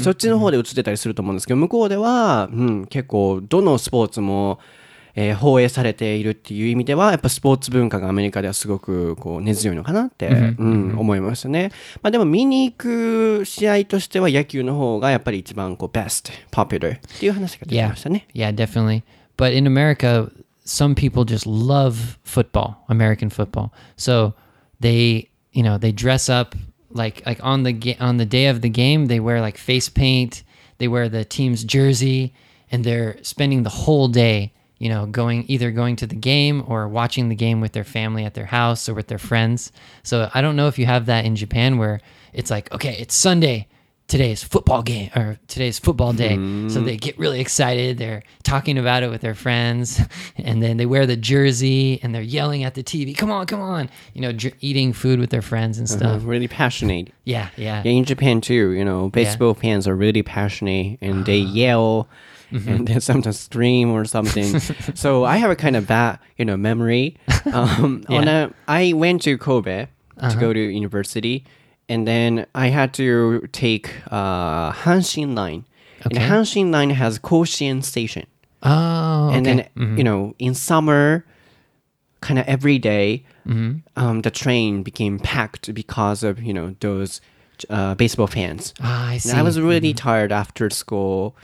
[0.00, 4.58] そっちの方で映ってたりすると思うんですけど、向こうでは、うん、結構、どのスポーツも、
[5.18, 11.72] えー放映されているっていう意味では、やっぱスポーツ文化がアメリカではすごくこう根強いのかなって、うん、思いましたね。
[12.02, 17.88] まあでも見に行く試合としては野球の方がやっぱり一番こう best, popular っていう話が出て Yeah.
[17.88, 18.26] ましたね。
[18.34, 19.02] Yeah, definitely.
[19.36, 20.30] But in America,
[20.64, 23.70] some people just love football, American football.
[23.96, 24.34] So
[24.80, 26.56] they, you know, they dress up
[26.92, 30.42] like like on the on the day of the game, they wear like face paint,
[30.78, 32.32] they wear the team's jersey,
[32.70, 36.88] and they're spending the whole day, you know, going either going to the game or
[36.88, 39.72] watching the game with their family at their house or with their friends.
[40.02, 42.00] So I don't know if you have that in Japan where
[42.32, 43.68] it's like, okay, it's Sunday
[44.08, 46.34] today's football game or today's football day.
[46.34, 46.84] So hmm.
[46.84, 47.98] they get really excited.
[47.98, 50.00] They're talking about it with their friends
[50.36, 53.60] and then they wear the jersey and they're yelling at the TV, come on, come
[53.60, 56.18] on, you know, eating food with their friends and uh-huh.
[56.18, 56.22] stuff.
[56.24, 57.12] really passionate.
[57.24, 57.82] Yeah, yeah.
[57.84, 62.08] Yeah, in Japan too, you know, baseball fans are really passionate and they yell
[62.52, 62.68] mm-hmm.
[62.68, 64.60] and then sometimes scream or something.
[64.94, 67.16] so I have a kind of bad, you know, memory.
[67.46, 69.86] Um, on a, I went to Kobe
[70.18, 70.40] to uh-huh.
[70.40, 71.44] go to university
[71.88, 75.64] and then I had to take uh, Hanshin Line.
[76.04, 76.26] And Okay.
[76.28, 78.26] Hanshin Line has Koshien Station.
[78.62, 79.36] Oh, okay.
[79.36, 81.24] And then, you know, in summer,
[82.20, 83.24] kind of every day,
[83.96, 87.20] um, the train became packed because of, you know, those
[87.70, 88.74] uh, baseball fans.
[88.80, 89.30] ah, I see.
[89.30, 91.36] And I was really tired after school,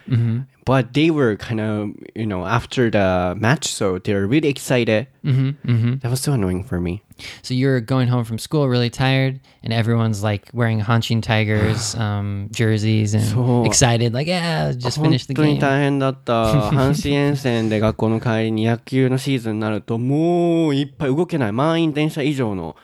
[0.64, 5.06] but they were kind of, you know, after the match, so they were really excited.
[5.24, 7.02] Mm-hmm, That was so annoying for me.
[7.42, 12.48] So you're going home from school really tired and everyone's like wearing Hanshin Tigers um,
[12.50, 15.60] jerseys and excited like, yeah, just 本 finished the 当に game.
[15.60, 16.44] 大変だった。
[16.70, 21.52] 阪神沿線で学校の帰りに野球のシーズンになると、もういっぱい動けない。
[21.52, 22.76] 満員電車以上の、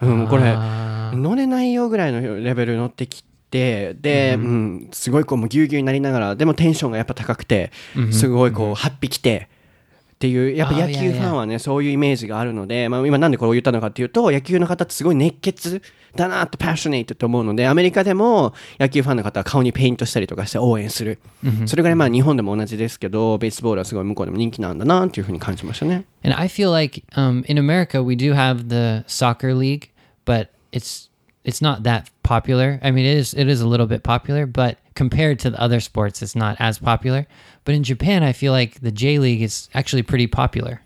[0.00, 0.56] うん、これ、
[1.12, 7.70] 乗れないよぐらいのレベル乗ってきて、で、うん、すごいこうもうぎゅうぎゅうになりながら、でもテンションがやっぱ高くて、
[8.10, 9.48] すごいこう、8匹来て、
[10.18, 15.80] っていうやっぱ Oh, 野球ファンはねそういうイメージがあるので、まあ、今なんでこれを言ったのかっていうと野球の方ってすごい熱血
[16.16, 21.20] だなってパッショネイトと思うのでアメリカでも野球ファンの方は顔にペイントしたりとかして応援する、
[21.66, 29.90] それぐらいまあ日本でも同じですけどベースボールはすごい向こうでも人気なんだなっていうふうに感じましたね And I feel like um, in America we do have the soccer league,
[30.24, 31.08] but it's
[31.44, 32.80] it's not that popular.
[32.82, 35.80] I mean, it is it is a little bit popular, but compared to the other
[35.80, 37.26] sports, it's not as popular.
[37.67, 40.81] But in Japan, I feel like the J League is actually pretty popular.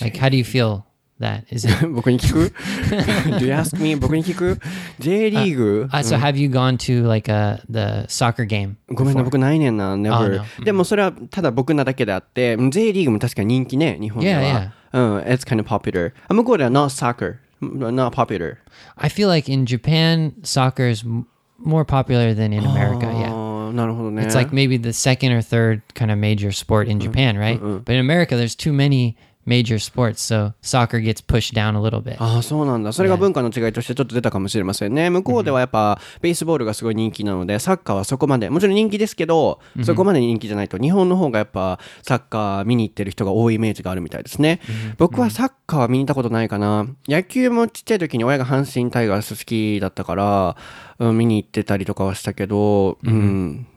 [0.00, 0.84] Like, how do you feel
[1.20, 1.44] that?
[1.50, 1.86] Is it?
[1.88, 2.52] 僕に聞く
[3.38, 3.96] Do you ask me?
[3.96, 4.58] 僕に聞く
[5.00, 8.74] J リーグ Uh, so have you gone to like a the soccer game?
[8.88, 9.24] ごめんな、 before?
[9.24, 10.14] 僕ないねんな、never。
[10.14, 10.28] Oh,
[10.60, 10.64] no.
[10.64, 14.40] でもそれはただ僕なだけであって、J リーグも確かに人気ね、日本では。
[14.40, 16.12] Yeah, うん、it's kind of popular.
[16.28, 18.56] あ向こうでは not soccer, not popular.
[18.96, 21.26] I feel like in Japan, soccer is m-
[21.60, 23.08] more popular than in America.
[23.08, 23.41] あ Yeah.
[23.72, 24.22] ーなるほどね。
[24.22, 27.58] It's like maybe the second or third kind of major sport in Japan, right?
[27.60, 32.01] But in America, there's too many major sports, so soccer gets pushed down a little
[32.01, 32.17] bit.
[32.19, 32.93] ああ、そうなんだ。
[32.93, 35.09] それが文化の違いとしてちょっと出たかもしれませんね。
[35.09, 44.59] 向こうではやっぱ、ベースボールがすごい人気なので、サッカーはそこまで、もちろん人気ですけど、そこまで人気じゃないと、日本の方がやっぱ、サッカー見に行ってる人が多いイメージがあるみたいですね。
[44.97, 46.87] 僕はサッカーは見に行ったことないかな。
[47.07, 50.55] 野球もちっちゃい時に親が阪神タイガース好きだったから、
[50.99, 53.67] うん見に行ってたりとかはしたけど、うん、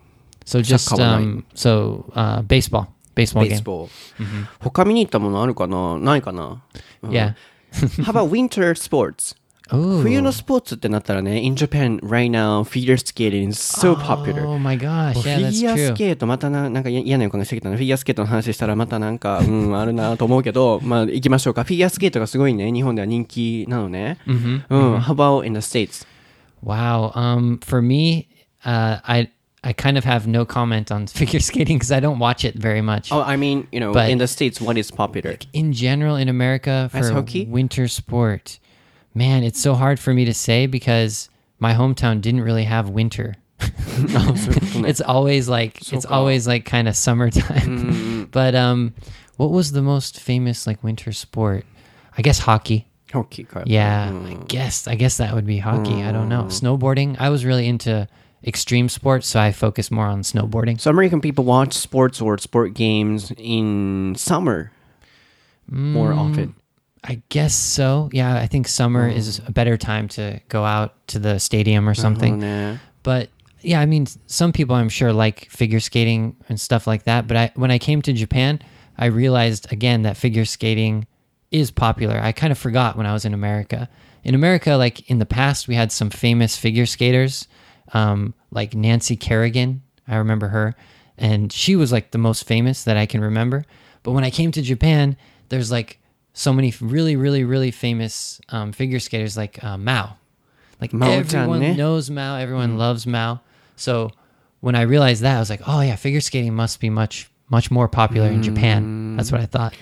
[0.47, 3.91] So just um, so uh, baseball ベー.スボール。
[4.61, 6.63] 他見に行ったものあるかなないかな、
[7.03, 7.35] うん Yeah.
[8.05, 9.35] How about winter sports?
[9.73, 14.47] Oh, 冬のスポーツってなったらね、in Japan right now, figure skating is so popular.
[14.47, 15.95] Oh my gosh, フ yeah, ィ that's ギュアス true.
[15.95, 17.75] ケート、またな、なんか嫌嫌な予感がしてきたな。
[17.77, 21.65] フィギュアスケートの話したらまたなんか、 うん、あるなと思うけど、まあ行きましょうか。
[21.65, 24.19] フィギュアスケートがすごいね、日本では人気なのね。
[24.29, 24.65] うん。
[24.69, 26.07] How about in the States?
[26.65, 27.11] Wow.
[27.15, 28.29] Um, for me,
[28.65, 29.31] uh, I
[29.67, 32.81] I kind of have no comment on figure skating because I don't watch it very
[32.81, 33.11] much.
[33.11, 35.33] Oh, I mean, you know, but in the states, what is popular?
[35.33, 37.47] Like in general, in America, for hockey?
[37.47, 38.61] winter sport,
[39.13, 43.35] man, it's so hard for me to say because my hometown didn't really have winter.
[43.99, 44.35] Oh,
[44.87, 47.79] it's always like it's always like kind of summertime.
[47.79, 48.25] Mm-hmm.
[48.25, 48.93] But um,
[49.39, 51.65] what was the most famous like winter sport?
[52.19, 52.89] I guess hockey.
[53.11, 53.47] Hockey.
[53.65, 54.11] Yeah.
[54.11, 54.49] I mm.
[54.49, 56.03] guess I guess that would be hockey.
[56.03, 56.43] I don't know.
[56.43, 56.79] Mm.
[56.79, 57.17] Snowboarding.
[57.19, 58.07] I was really into
[58.47, 60.81] extreme sports, so I focus more on snowboarding.
[60.81, 64.73] So American people watch sports or sport games in summer
[65.69, 66.55] more mm, often.
[67.03, 68.09] I guess so.
[68.13, 69.17] Yeah, I think summer mm.
[69.17, 72.43] is a better time to go out to the stadium or something.
[72.43, 72.79] Uh-huh, nah.
[73.03, 73.31] But
[73.61, 77.27] yeah, I mean, some people I'm sure like figure skating and stuff like that.
[77.27, 78.61] But I, when I came to Japan,
[78.97, 81.07] I realized again that figure skating
[81.51, 82.19] is popular.
[82.21, 83.89] I kind of forgot when I was in America.
[84.25, 87.47] In America, like in the past, we had some famous figure skaters
[87.93, 89.83] um, like Nancy Kerrigan.
[90.09, 90.75] I remember her,
[91.19, 93.65] and she was like the most famous that I can remember.
[94.03, 95.17] But when I came to Japan,
[95.49, 95.99] there's like
[96.33, 100.17] so many really, really, really famous um, figure skaters, like uh, Mao.
[100.81, 101.75] Like Mao-chan, everyone ne?
[101.75, 103.41] knows Mao, everyone loves Mao.
[103.77, 104.11] So
[104.61, 107.71] when I realized that, I was like, oh yeah, figure skating must be much much
[107.71, 109.17] more popular in Japan.
[109.17, 109.75] That's what I thought.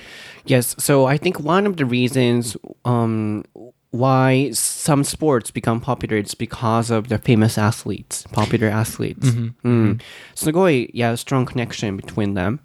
[0.44, 3.44] Yes, so I think one of the reasons um,
[3.93, 9.53] why some sports become popular is because of the famous athletes, popular athletes.
[9.63, 9.97] うん
[10.35, 12.59] すごい、yeah, strong connection between them.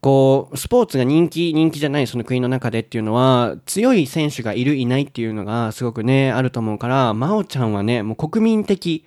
[0.00, 9.04] こう、スポーツが人気、人気じゃないその国の中でっていうのは、強い選手がいる、いないっていうのがすごくね、あると思うから、真央ちゃんはね、もう国民的。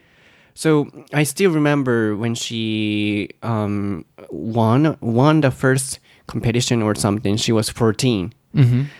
[0.56, 7.38] So I still remember when she um, won won the first competition or something.
[7.38, 8.32] She was 14.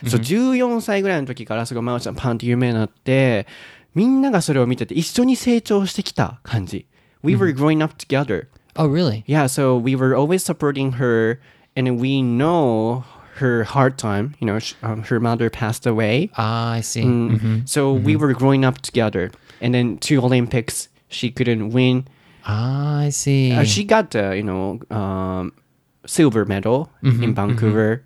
[0.08, 3.46] そう14歳ぐらいの時からすごい真央ちゃんパンって有名になって
[3.94, 6.86] みんながそれを見てて一緒に成長してきた感じ。
[7.22, 8.48] We were growing up together.
[8.76, 9.22] Oh really?
[9.26, 11.38] Yeah, so we were always supporting her,
[11.76, 13.04] and we know
[13.36, 14.34] her hard time.
[14.40, 16.30] You know, sh- um, her mother passed away.
[16.36, 17.02] Ah, I see.
[17.66, 19.30] So we were growing up together.
[19.62, 22.06] And then two Olympics, she couldn't win.
[22.44, 23.52] Ah, I see.
[23.52, 25.52] Uh, she got the, you know, um,
[26.04, 26.90] silver medal
[27.22, 28.02] in Vancouver.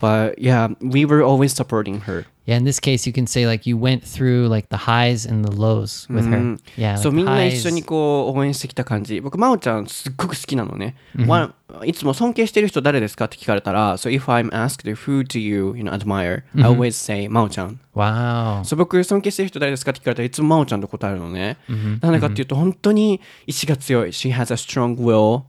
[0.00, 2.24] But yeah, we were always supporting her.
[2.46, 5.44] yeah, in this case, you can say like you went through like the highs and
[5.44, 6.56] the lows with her.
[6.76, 7.48] Yeah, そう like みんな highs.
[7.54, 10.96] 一緒にこう応援してきた感じ僕真央ちゃんすっごく好きなのね、
[11.28, 11.54] わ
[11.84, 18.64] いつも尊敬してる人誰ですかって聞かれたら So if I'm asked who do you, you know, admire I always say 真央ちゃん Wow.
[18.64, 21.58] そう僕尊敬してる人誰ですかって聞かれたらいつも真央ちゃんと答えるのね、
[22.00, 25.42] なんでかっていうと本当に意志が強い She has a strong will、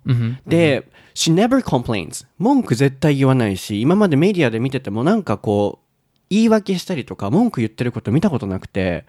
[0.45, 2.26] で She never complains.
[2.38, 5.86] 文句絶対言わないし今までメディアで見ててもなんかこう
[6.28, 9.06] 言い訳したりとか文句言ってること見たことなくて、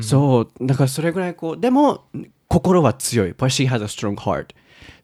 [0.00, 2.04] そうだからそれぐらいこうでも
[2.48, 3.32] 心は強い。
[3.32, 4.54] But she has a strong heart.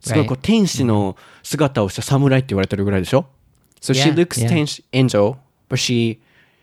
[0.01, 3.27] すごいこう天使の姿をした侍って言われてるぐらいでしょ
[3.81, 4.43] ？So she looks
[4.91, 5.35] angel,
[5.69, 6.19] but she,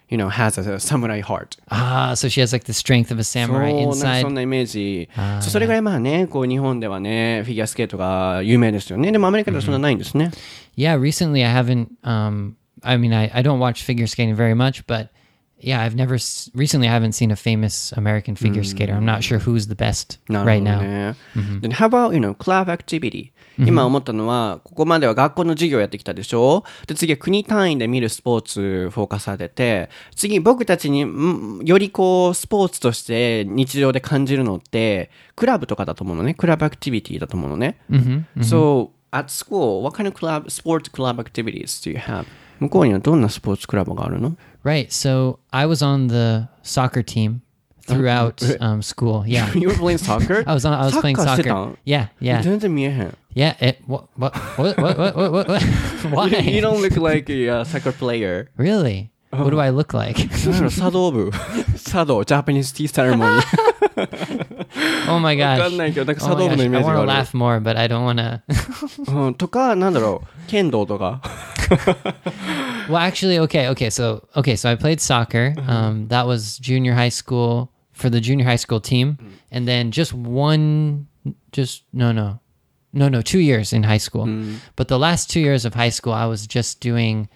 [0.09, 3.19] you know has a, a samurai heart ah, ああ、so she has like the strength of
[3.19, 4.39] a そう samurai なんかそん inside.
[5.17, 5.41] Ah.
[10.77, 11.89] Yeah, recently I haven't.
[12.05, 15.09] Um, I mean, I, I don't watch figure skating very much, but
[15.61, 16.89] yeah, I've never s- recently.
[16.89, 18.93] I haven't seen a famous American figure skater.
[18.95, 20.83] I'm not sure who's the best なる right ほど now.
[20.83, 21.17] ね。
[21.61, 23.33] で How about, you know, club activity?
[23.59, 36.35] 今思ったのは、ここまでは学校の授業やってきたでしょで、次は国単位で見るスポーツフォーカスされて、次僕たちにんよりこう、スポーツとして日常で感じるのって、クラブとかだと思うのね。
[36.35, 37.79] クラブアクティビティだと思うのね。
[38.41, 42.27] So, at school, what kind of club, sports club activities do you have?
[42.61, 44.93] 向こうにはどんなスポーツクラブがあるの Right.
[44.93, 49.23] So I was on the soccer team oh, throughout um, school.
[49.25, 49.53] Yeah.
[49.55, 50.43] you were playing soccer?
[50.45, 50.73] I was on.
[50.75, 51.77] I was playing soccer.
[51.85, 52.09] Yeah.
[52.19, 52.39] Yeah.
[52.39, 53.55] You don't see Yeah.
[53.61, 55.63] It, what, what, what, what, what, what, what?
[56.11, 56.29] Why?
[56.57, 58.51] You, don't look like a uh, soccer player.
[58.57, 59.13] Really?
[59.31, 59.63] What do oh.
[59.63, 60.17] I look like?
[61.77, 63.43] Sado, Japanese tea ceremony
[65.09, 65.59] oh my gosh.
[65.59, 67.09] わかんないけど、なんか茶道部のイメージがあ I る。
[67.09, 68.43] wanna laugh more, but I don't wanna.
[69.27, 71.21] うん、とか、なんだろう、剣道とか。
[72.89, 73.91] well, actually, okay, okay.
[73.91, 75.55] So, okay, so I played soccer.
[75.57, 75.73] Uh-huh.
[75.73, 79.33] Um, that was junior high school for the junior high school team, mm.
[79.51, 81.07] and then just one,
[81.53, 82.41] just no, no,
[82.93, 84.27] no, no, two years in high school.
[84.27, 84.57] Mm.
[84.77, 87.29] But the last two years of high school, I was just doing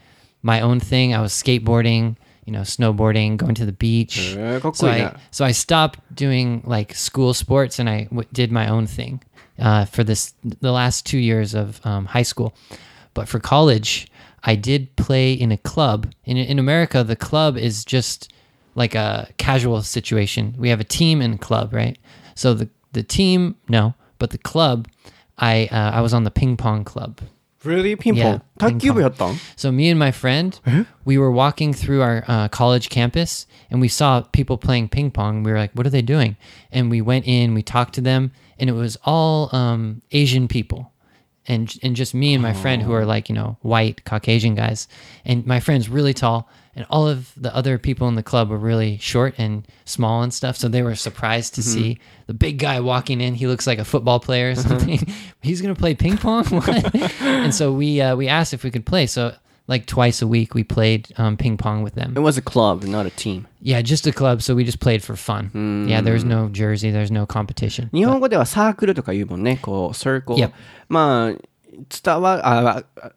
[0.42, 1.14] my own thing.
[1.14, 2.16] I was skateboarding
[2.51, 4.35] you know, snowboarding, going to the beach.
[4.35, 4.99] Eh, so, I,
[5.31, 9.23] so I stopped doing like school sports and I w- did my own thing
[9.61, 12.57] uh, for this the last two years of um, high school.
[13.15, 14.09] But for college,
[14.43, 16.13] I did play in a club.
[16.25, 18.33] In, in America, the club is just
[18.75, 20.57] like a casual situation.
[20.59, 21.99] We have a team and a club, right?
[22.35, 24.89] So the, the team, no, but the club,
[25.39, 27.21] I, uh, I was on the ping pong club.
[27.62, 28.40] Really, ping-pong.
[29.55, 30.85] So me and my friend, eh?
[31.05, 35.42] we were walking through our uh, college campus, and we saw people playing ping pong.
[35.42, 36.37] We were like, "What are they doing?"
[36.73, 40.90] And we went in, we talked to them, and it was all um, Asian people,
[41.46, 42.96] and and just me and my friend who oh.
[42.96, 44.88] are like you know white Caucasian guys.
[45.27, 48.58] And my friend's really tall, and all of the other people in the club were
[48.58, 50.58] really short and small and stuff.
[50.58, 53.34] So they were surprised to see the big guy walking in.
[53.36, 55.00] He looks like a football player or something.
[55.41, 56.96] He's gonna play ping pong, What?
[57.22, 59.08] and so we uh, we asked if we could play.
[59.08, 59.34] So
[59.68, 62.13] like twice a week we played um, ping pong with them.
[62.15, 63.48] It was a club, not a team.
[63.62, 64.41] Yeah, just a club.
[64.41, 65.88] So we just played for fun.
[65.89, 67.89] Yeah, there's no jersey, there's no competition.
[67.94, 69.58] 日本語ではサークルとか言うもんね。
[69.62, 70.36] こう、circle。
[70.36, 70.52] Yep.
[70.89, 71.41] まあ、
[72.04, 73.12] 伝わ、あ、あ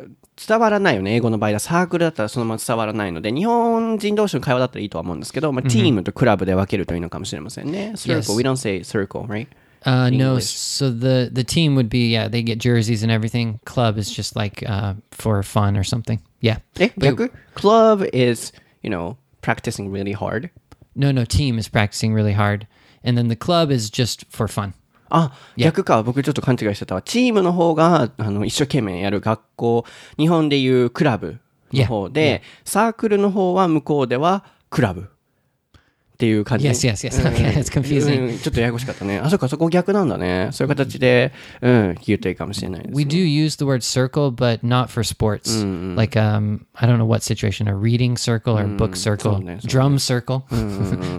[0.46, 1.14] 伝わらないよね。
[1.14, 7.92] 英語の場合はサークルだったらそのまま伝わらないので、日本人同士の会話だったらいいとは思うんですけど、まあ、チームとクラブで分けるといいのかもしれませんね。
[7.96, 8.18] circle.
[8.18, 8.36] Yes.
[8.36, 9.48] We don't say circle, right?
[9.84, 10.46] Uh, no, English.
[10.56, 13.60] so the the team would be yeah, they get jerseys and everything.
[13.64, 16.20] Club is just like uh, for fun or something.
[16.40, 16.60] Yeah.
[16.78, 20.50] え、 But- 逆 ?club is, you know, practicing really hard.
[20.96, 22.66] No, no, team is practicing really hard,
[23.04, 24.72] and then the club is just for fun.
[25.13, 26.01] あ.逆か。
[26.01, 27.01] 僕ちょっと勘違いしてたわ。
[27.01, 29.85] チームの方が、あの、一生懸命やる学校、
[30.17, 31.37] 日本でいうクラブ
[31.71, 36.67] の方で、サークルの方は向こうではクラブっていう感じ。
[36.67, 37.21] Yes, yes, yes.
[37.21, 38.31] Okay, it's confusing.
[38.31, 39.19] うんちょっとややこしかったね。
[39.19, 40.49] あ、そっか、そこ逆なんだね。
[40.51, 42.95] そういう形で、うん、言うといいかもしれないです、ね。
[42.97, 45.63] We do use the word circle, but not for sports.
[45.95, 50.43] Like um, I don't know what situation, a reading circle or book circle, drum circle,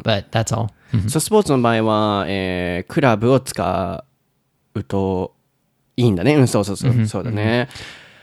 [0.02, 0.70] but that's all.
[1.08, 4.04] そうスポーツの場合は、えークラブを使
[4.74, 5.34] うと
[5.96, 6.34] いいんだね。
[6.36, 7.06] うん、そうそうそう。
[7.06, 7.68] そうだね。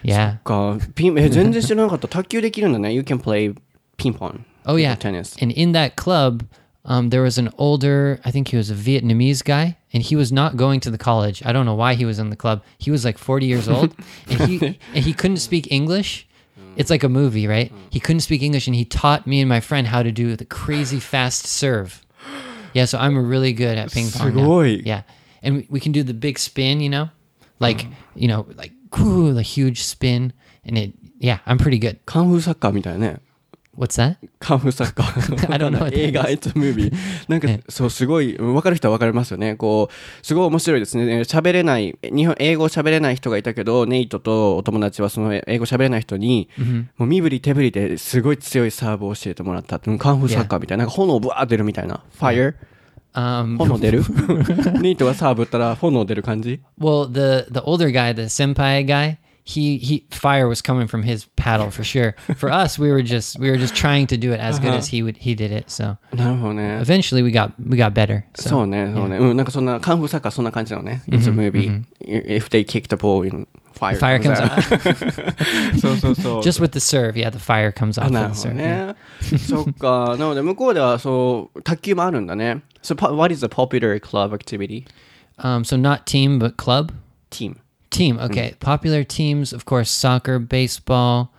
[0.03, 0.41] Yeah.
[0.43, 2.07] かピンえ全然知らなかった。
[2.07, 2.93] 卓球できるんだね。
[2.93, 3.55] You can play
[3.97, 4.41] ping pong.
[4.65, 4.95] Oh yeah.
[4.95, 5.37] Tennis.
[5.41, 6.43] And in that club,
[6.85, 10.31] um, there was an older, I think he was a Vietnamese guy, and he was
[10.31, 11.43] not going to the college.
[11.45, 12.63] I don't know why he was in the club.
[12.79, 13.93] He was like 40 years old,
[14.29, 16.27] and he and he couldn't speak English.
[16.77, 17.71] It's like a movie, right?
[17.89, 20.45] He couldn't speak English, and he taught me and my friend how to do the
[20.45, 22.01] crazy fast serve.
[22.74, 24.34] Yeah, so I'm really good at ping pong.
[24.34, 24.40] now.
[24.40, 24.82] すごい。
[24.84, 25.02] Yeah,
[25.42, 27.08] and we, we can do the big spin, you know,
[27.58, 30.32] like you know, like whoo, the huge spin,
[30.64, 30.94] and it.
[31.18, 31.98] Yeah, I'm pretty good.
[32.04, 33.20] カンフーサッカーみたいね。
[33.81, 34.17] What's that?
[34.37, 35.51] カンフーサッカー。
[35.51, 36.93] I don't know 映画、It's a movie。
[37.27, 39.55] なんか、そう、すごい、分かる人は分かりますよね。
[39.55, 41.21] こう、すごい面白いですね。
[41.21, 46.47] 喋れない、日本、英語喋れない人がいたけど、ネイトとお友達はその英語喋れない人に、
[46.97, 49.81] もう身振り手振りですごい強いサーブを教えてもらった。
[49.83, 50.83] うんカンフーサッカーみたいな。
[50.83, 52.03] なんか炎ブワー出るみたいな。
[52.19, 52.53] fire?
[53.15, 54.03] Um, 炎出る？
[54.79, 59.17] ネイトがサーブ打ったら炎出る感じ？Well, the the older guy, the senpai guy,
[59.50, 62.16] he he fire was coming from his paddle for sure.
[62.36, 64.88] For us, we were just we were just trying to do it as good as
[64.88, 65.70] he would he did it.
[65.70, 66.80] So なるほどね。
[66.80, 68.24] eventually we got we got better.
[68.34, 69.18] そ So うね、そうね。
[69.18, 71.02] うん、なんかそんな、カンフーサッカーそんな感じなのね。
[71.08, 71.84] It's a movie.
[72.00, 77.12] If they kick the ball in fire, Fire comes out そうそうそう Just with the serve,
[77.12, 78.56] yeah, the fire comes off な of る the ほど serve.
[78.56, 78.86] yeah.
[79.32, 84.86] ねそっかなので向こうではそう卓球もあるんだね So po- what is the popular club activity?
[85.38, 86.92] Um, so not team, but club.
[87.30, 87.56] Team
[87.91, 88.17] Team.
[88.17, 88.23] Hmm.
[88.31, 88.51] Okay.
[88.51, 88.59] Mm.
[88.59, 91.31] Popular teams, of course, soccer, baseball.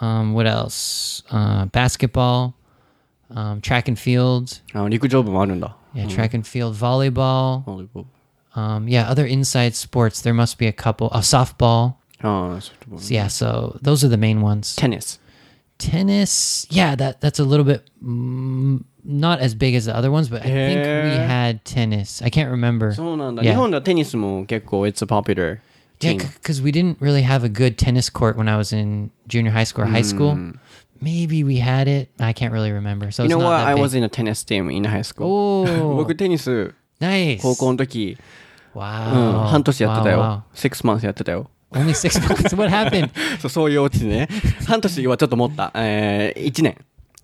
[0.00, 1.22] Um, what else?
[1.30, 2.54] Uh, basketball,
[3.30, 4.60] um, track and field.
[4.74, 4.86] 아,
[5.94, 7.64] Yeah, track and field, volleyball.
[7.64, 8.06] volleyball.
[8.54, 10.20] Um, yeah, other inside sports.
[10.20, 11.08] There must be a couple.
[11.12, 11.96] Uh, softball.
[12.22, 13.00] Oh, softball.
[13.00, 14.76] So, yeah, so those are the main ones.
[14.76, 15.18] Tennis.
[15.78, 16.66] Tennis.
[16.70, 20.42] Yeah, that that's a little bit mm, not as big as the other ones, but
[20.42, 22.22] I think we had tennis.
[22.22, 22.92] I can't remember.
[22.94, 23.52] So yeah.
[23.52, 25.60] 日本のテニスも結構 it's popular.
[25.99, 29.11] Yeah, team because we didn't really have a good tennis court when I was in
[29.27, 30.35] junior high school or high school.
[30.99, 32.09] Maybe we had it.
[32.19, 33.11] I can't really remember.
[33.11, 33.57] So You it's know not what?
[33.59, 33.81] that I big.
[33.81, 37.41] was in a tennis team in high school お 僕ーテニス nice.
[37.41, 38.17] 高校の時、
[38.75, 39.47] うん、 Wow.
[39.47, 40.69] 半年やってたよ、 Wow, wow.
[40.69, 42.55] 6 months やってたよ Only six months.
[42.55, 43.09] What happened?
[43.39, 44.27] そうそういうオチね
[44.67, 46.75] 半年はちょっと持った、えー、1年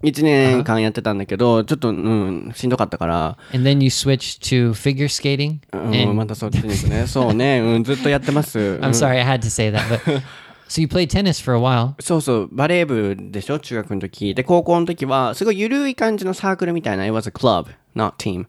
[0.02, 5.58] 1年間やってたんだけどちょっとうんしんどかったから、And then you switched to figure skating?
[5.72, 7.06] うん、またそうテニスね。
[7.08, 8.80] そうね、うん、ずっとやってます、うん。
[8.80, 9.78] I'm sorry, I had to say that.
[9.88, 10.22] But
[10.68, 11.92] so you played tennis for a while.
[12.00, 13.58] そうそうバレー部でしょ？
[13.58, 14.34] 中学の時。
[14.34, 17.04] で高校の時はすごい緩い感じのサークルみたいな。
[17.06, 18.46] It was a club not team.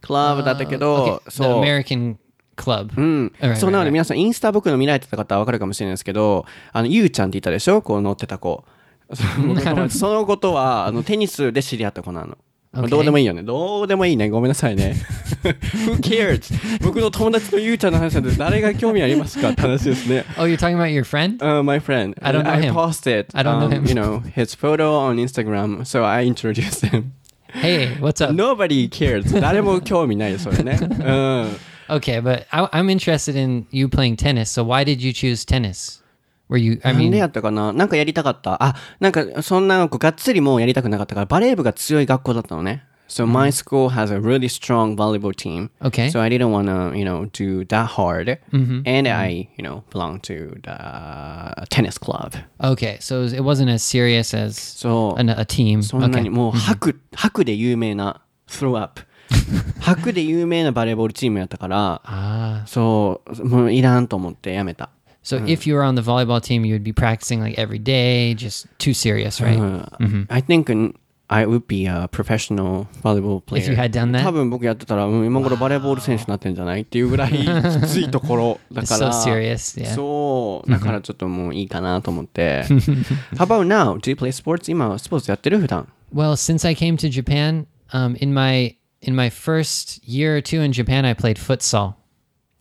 [0.00, 1.62] クラブだったけど、Okay, the そう。
[1.62, 2.16] American
[2.56, 2.90] club.
[2.96, 3.92] うん、Alright, そうなの right, で right.
[3.92, 7.82] 皆さんインスタ僕の見られてた方は分かるかもしれないですけどあのゆうちゃんっていたでしょ？
[7.82, 8.64] こう乗ってた子
[9.12, 12.38] その友達その子とはあのテニスで知り合った子なの。
[12.74, 12.88] Okay.
[12.88, 13.44] どうでもいいよね。
[13.44, 14.28] どうでもいいね。
[14.30, 14.96] ごめんなさいね。
[15.44, 16.52] Who cares?
[16.82, 20.24] 僕の友達のゆうちゃんの話なんて誰が興味ありますかって話ですね。
[20.36, 21.38] Oh, you're talking about your friend?
[21.38, 22.16] Uh, my friend.
[22.20, 22.74] I don't know I him.
[22.74, 23.86] posted, I don't know um, him.
[23.86, 27.12] you know, his photo on Instagram, so I introduced him.
[27.52, 28.34] Hey, what's up?
[28.34, 29.40] Nobody cares.
[29.40, 30.76] 誰も興味ないよ、それね。
[30.80, 31.56] うん。
[31.86, 34.50] Okay, but I, I'm interested in you playing tennis.
[34.50, 36.02] So why did you choose tennis?
[36.54, 36.80] Were you?
[36.84, 38.62] I なん mean, でやったかななんかやりたかった。
[38.62, 42.84] あ、なんかそんながっつりもうやりたくなかったから、バレー部が強い学校だったのね。
[43.06, 45.68] So my school has a really strong volleyball team.
[45.82, 46.08] Okay.
[46.10, 48.38] So I didn't want to, you know, do that hard.
[48.50, 52.32] And I, you know, belong to the tennis club.
[52.60, 55.20] okay, so it wasn't as serious as そう。
[55.20, 55.82] an, a team.
[55.82, 59.02] そんな.にもう白、白で有名な、throw up。
[59.80, 64.88] 白で有名なバレーボールチームやったから、Ah, そう、もういらんと思ってやめた。
[65.23, 68.67] so if you were on the volleyball team, you would be practicing like every day, just
[68.77, 69.57] too serious, right?
[69.59, 70.93] うん I think
[71.31, 73.61] I would be a professional volleyball player.
[73.63, 74.23] If you had done that?
[74.23, 77.45] 多分僕やってたら、うん今頃バレーボール選手になってんじゃないっていうぐらいき
[77.87, 79.11] ついところだ It's から。
[79.13, 79.79] so serious.
[79.79, 79.93] Yeah.
[79.93, 80.69] そう。
[80.71, 82.63] だからちょっともういいかなと思って。
[83.35, 83.99] How about now?
[83.99, 84.71] Do you play sports?
[84.71, 85.87] 今スポーツやってる普段。
[86.11, 90.61] Well, since I came to Japan, um, in my in my first year or two
[90.63, 91.93] in Japan, I played futsal.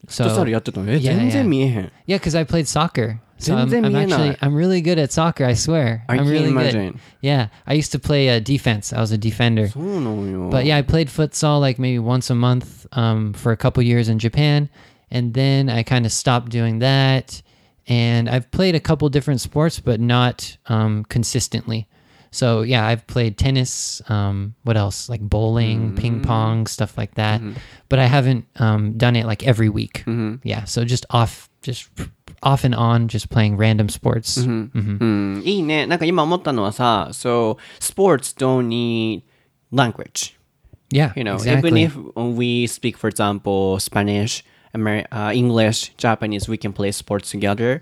[0.07, 1.49] フットサ So ルやってたのえ、 Yeah, 全然 yeah.
[1.49, 1.93] 見えへん。
[2.07, 3.19] yeah, because I played soccer.
[3.39, 5.47] So I'm, 全然 I'm 見えない actually I'm really good at soccer.
[5.47, 6.03] I swear.
[6.09, 6.93] I I'm can really imagine.
[6.93, 7.01] good.
[7.23, 8.93] Yeah, I used to play uh, defense.
[8.93, 9.69] I was a defender.
[9.69, 10.51] そうなのよ。
[10.51, 14.09] But yeah, I played futsal like maybe once a month um, for a couple years
[14.09, 14.69] in Japan,
[15.11, 17.43] and then I kind of stopped doing that.
[17.87, 21.87] And I've played a couple different sports, but not um, consistently.
[22.34, 24.02] So yeah, I've played tennis.
[24.10, 25.08] Um, what else?
[25.08, 25.98] Like bowling, mm-hmm.
[25.98, 27.40] ping pong, stuff like that.
[27.40, 27.60] Mm-hmm.
[27.90, 30.00] But I haven't um, done it like every week.
[30.08, 30.36] Mm-hmm.
[30.44, 30.64] Yeah.
[30.66, 31.90] So just off, just
[32.42, 34.40] off and on, just playing random sports.
[34.40, 34.78] Mm-hmm.
[34.78, 34.98] Mm-hmm.
[34.98, 35.42] Mm-hmm.
[37.12, 39.24] So sports don't need
[39.72, 40.36] language.
[40.90, 41.14] Yeah.
[41.16, 41.84] You know, exactly.
[41.84, 44.44] even if we speak, for example, Spanish.
[44.74, 47.82] Amer- uh, English, Japanese, we can play sports together.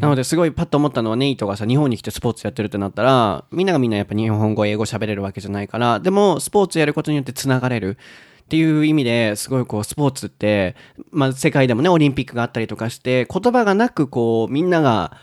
[0.00, 7.96] なのですごいパッと思ったのはネイトがさ、日本に来てスポーツやってるってなったら、みんながみんなやっぱ日本語、英語喋れるわけじゃないから、でもスポーツやることによってつながれる。
[8.42, 10.76] っていう意味ですごいこうスポーツって、
[11.10, 15.16] まあ世界でもね、オリンピックがあったりとかして、言葉がなくこうみんなが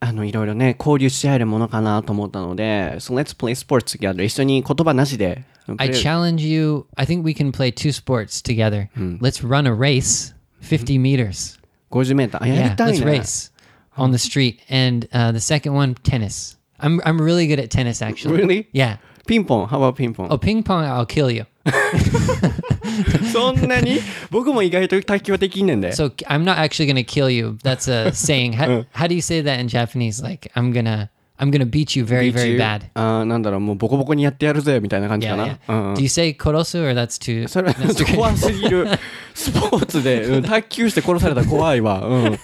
[0.00, 4.22] あのいろいろね、交流し合えるものかなと思ったので、So let's play sports together.
[4.22, 5.42] 一緒に言葉なしで。
[5.78, 6.86] I challenge you.
[6.96, 8.88] I think we can play two sports together.
[9.20, 11.59] Let's run a race, 50 meters.
[11.91, 12.43] 50メーター。
[12.43, 13.11] あやり Yeah, たい let's ね。
[13.19, 13.51] race
[13.97, 14.57] on the street.
[14.69, 16.57] And uh, the second one, tennis.
[16.79, 18.35] I'm I'm really good at tennis, actually.
[18.37, 18.67] Really?
[18.73, 18.97] Yeah.
[19.25, 21.45] ピンポン、How about ピンポン Oh, ping pong, I'll kill you.
[23.31, 25.91] そんなに僕も意外と卓球はできんねんで。
[25.91, 27.57] So I'm not actually gonna kill you.
[27.63, 28.53] That's a saying.
[28.53, 30.21] How, how do you say that in Japanese?
[30.21, 32.82] Like I'm gonna I'm gonna beat you very, very bad.
[32.94, 35.58] あーなんだろう、もうボコボコにやってやるぜ、みたいな感じかな。
[35.68, 37.46] Do you say korosu or that's too?
[37.46, 37.74] それは
[38.16, 38.88] 怖すぎる。
[39.34, 42.00] スポーツで、うん、卓球して殺されたら怖いわ。
[42.04, 42.38] うん。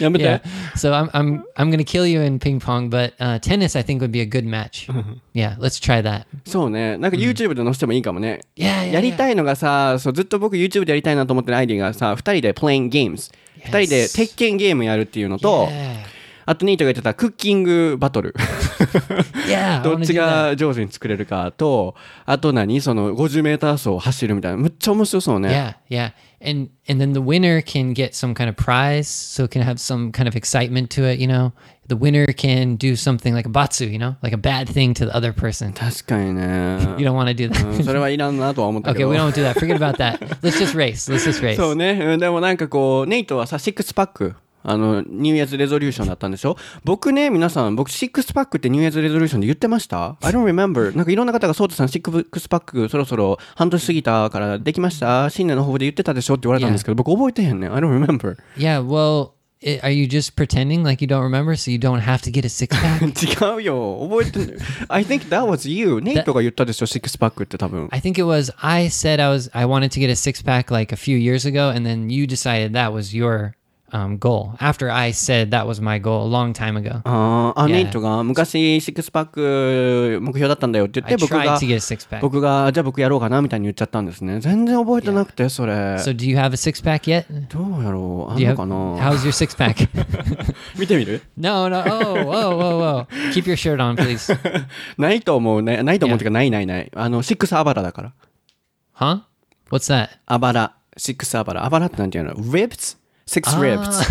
[0.00, 0.24] やめて。
[0.24, 0.42] Yeah.
[0.74, 4.00] So I'm I'm I'm gonna kill you in ping pong, but uh, tennis I think
[4.00, 4.90] would be a good match.
[5.34, 6.24] yeah, let's try that.
[6.46, 6.96] そうね。
[6.96, 8.40] なんか YouTube で載せてもいいかもね。
[8.56, 13.30] Yeah, yeah, やりたいのがさ、そうずっと僕 YouTube でやりたいなと思ってるアイディがさ、二人で playing games。
[13.62, 16.19] 二人で鉄拳ゲームやるっていうのと、Yeah.
[16.46, 18.34] あとニートが言ってたクッキングバトル。
[19.48, 19.82] Yeah.
[19.82, 21.94] どっち.が上手に作れるかと、
[22.26, 24.58] あと何その50メーター走を走るみたいな。
[24.58, 25.76] むっちゃ面白そうね。
[25.90, 26.12] Yeah, yeah.
[26.42, 29.74] And and then the winner can get some kind of prize, so it can have
[29.78, 31.52] some kind of excitement to it, you know.
[31.88, 35.04] The winner can do something like a batsu, you know, like a bad thing to
[35.06, 35.72] the other person.
[35.74, 36.78] 確かにね。
[36.98, 37.80] You don't want to do う that.
[37.80, 39.10] んそれはいらんなとは思ったけ okay, ど。
[39.10, 39.58] we don't do that.
[39.58, 40.18] Forget about that.
[40.40, 41.12] Let's just race.
[41.12, 41.56] Let's just race.
[41.56, 41.90] そうね。
[41.92, 44.34] うんでもなんかこう、ネイトはさ、シックスパック。
[44.62, 50.94] あの、 New Year's resolution だったんでしょ僕ね、皆さん、僕、シックスパックって New Year's resolution で言ってました ?I don't remember.
[50.96, 57.74] なんかいろんな方が、ソータさん、シックスパックそろそろ半年過ぎたからできました新年の抱負で言ってたでしょって言われたんですけど、僕覚えてへんねん。
[57.74, 58.36] I don't remember.
[58.56, 59.32] Yeah, well,
[59.62, 62.46] i are you just pretending like you don't remember so you don't have to get
[62.46, 63.02] a six pack?
[63.02, 64.08] 違うよ。
[64.08, 64.58] 覚えてん
[64.88, 66.00] I think that was you.
[66.00, 67.88] ネイトが言ったでしょシックスパックって多分。
[67.90, 70.94] I think it was I said I was I wanted to get a six pack like
[70.94, 73.52] a few years ago, and then you decided that was your
[73.92, 74.52] um, goal.
[74.58, 77.00] After I said that was my goal a long time ago.
[77.04, 81.58] あーあ.ネイトが昔シックスパック目標だったんだよって言って僕が.
[82.20, 87.24] 僕がじゃあ僕やろうかなみたいに言っちゃったんですね全然覚えてなくてそれ So do you have a six pack yet?
[87.48, 88.74] どうやろうあんのかな
[89.10, 89.88] how's your six pack?
[90.78, 91.78] 見てみる no, no.
[91.80, 93.32] Oh, whoa, whoa, whoa.
[93.32, 94.36] Keep your shirt on, please.
[94.98, 98.12] ないと思うねないと思うってかないないないあのシックスアバラだから
[98.98, 99.20] Huh?
[99.70, 100.08] What's that?
[100.26, 102.96] アバラシックスアバラアバラってなんていうの ribs?
[103.30, 104.02] Six ribs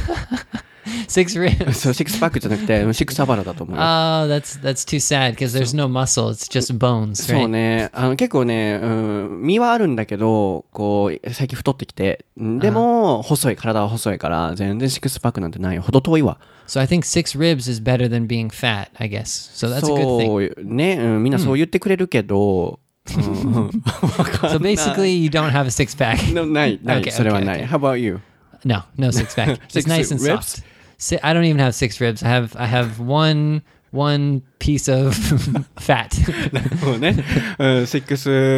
[1.07, 1.73] Six ribs.
[1.73, 6.29] そうシックスパックじゃなくてシックスアバラだと思うよ Oh, that's that's too sad because there's no muscle.
[6.29, 7.47] It's just bones, そう right?
[7.47, 7.89] ね。
[7.93, 15.81] あの結構ね、うん、身はあるんだけど、こう、最近太ってきて、でも、細い、体は細いから、全然シックスパックなんてないよ。
[15.81, 16.39] ほど遠いわ。
[16.67, 19.25] So I think six ribs is better than being fat, I guess.
[19.53, 20.55] So that's a good thing.
[20.55, 26.33] そうね、うん、みんなそう言ってくれるけど、So basically, you don't have a six pack.
[26.33, 27.61] なない、ない、Okay, それはない。
[27.61, 27.67] okay.
[27.67, 28.19] How about you?
[28.63, 29.47] No, no six pack.
[29.69, 30.47] Six it's nice and ribs?
[30.47, 30.63] soft.
[30.97, 32.23] Si- I don't even have six ribs.
[32.23, 35.11] I have I have one one piece of
[35.79, 36.09] fat.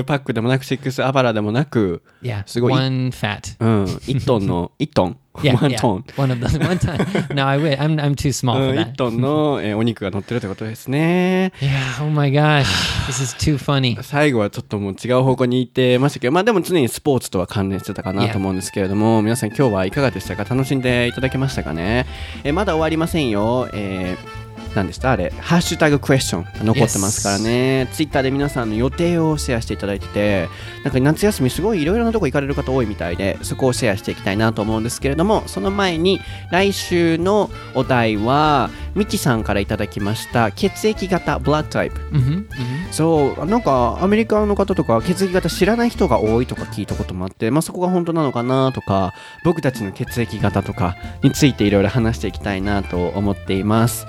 [0.05, 3.55] パックでもなく、シックスアバラでもなく、yeah, すごい one fat.
[3.59, 5.79] うん、1トンの、1トン Yeah, 1 yeah.
[5.79, 6.05] トン。
[6.17, 6.59] One of them.
[6.67, 7.33] One time.
[7.33, 7.77] No, I wait.
[7.79, 8.95] I'm I'm too う small ん、for 1 that.
[8.97, 11.53] トンの、えーお肉が乗ってるってことですね。
[11.61, 12.03] Yeah.
[12.05, 12.65] Oh my gosh,
[13.07, 14.01] this is too funny.
[14.03, 20.43] 最後はちょっともう違う方向に行ってましたけど、まあでも常にスポーツとは関連してたかなと思うんですけれども、皆さん今日はいかがでしたか？
[20.43, 22.05] 楽しんでいただけましたかね？
[22.43, 23.69] えまだ終わりませんよ。
[23.73, 24.40] えー
[24.75, 25.11] 何でした？
[25.11, 30.49] あれハッシュタグクエスチョン残ってますからね、ツイッターで皆さんの予定をシェアしていただいてて
[30.83, 36.19] なんか夏休みすごいいろいろなとこ行かれる方多いみたいでそこをシェアしていきたいなと思うんですけれどもその前に
[36.51, 42.91] 来週のお題はミキさんからいただきました血液型ブラッドタイプ Mm-hmm.
[42.91, 49.13] そうなんかアメリカの方とか血液型知らない人が多いとか聞いたこともあって、まあ、そこが本当なのかなとか
[49.45, 54.05] 僕たちの血液型とかについていろいろ話していきたいなと思っています。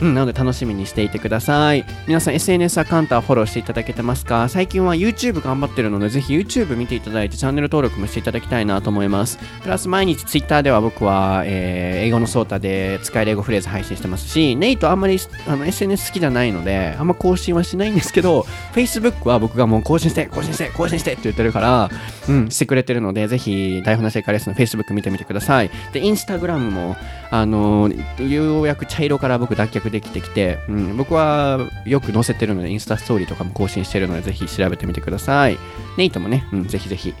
[0.00, 1.84] うん、なので楽しみにしていてください。
[2.06, 4.48] 皆さん SNS アカウントはフォローしていただけてますか？
[4.48, 9.38] 最近は YouTube 頑張ってるので、ぜひ YouTube 見ていただいてチャンネル登録もしていただきたいなと思います。
[9.62, 21.90] プラス毎日 Twitter では僕は、えー英語のソータで使える英語フレーズ配信してますし、ネイトあんまりあの SNS 好きじゃないので、あんま更新はしないんですけど、Facebook は僕がもう更新して、更新して、更新してって言ってるから、
[22.28, 25.70] うん、してくれてるので、ぜひ台本なしカレスの Facebook 見てみてください。
[25.92, 26.96] で、Instagram も、
[27.32, 35.58] あのようやく茶色から僕脱却できてきて、うん、僕はよく載せてるので、インスタストーリーとかも更新してるので、ぜひ調べてみてください。
[35.96, 37.16] ネイトもね、うん、ぜひぜひフ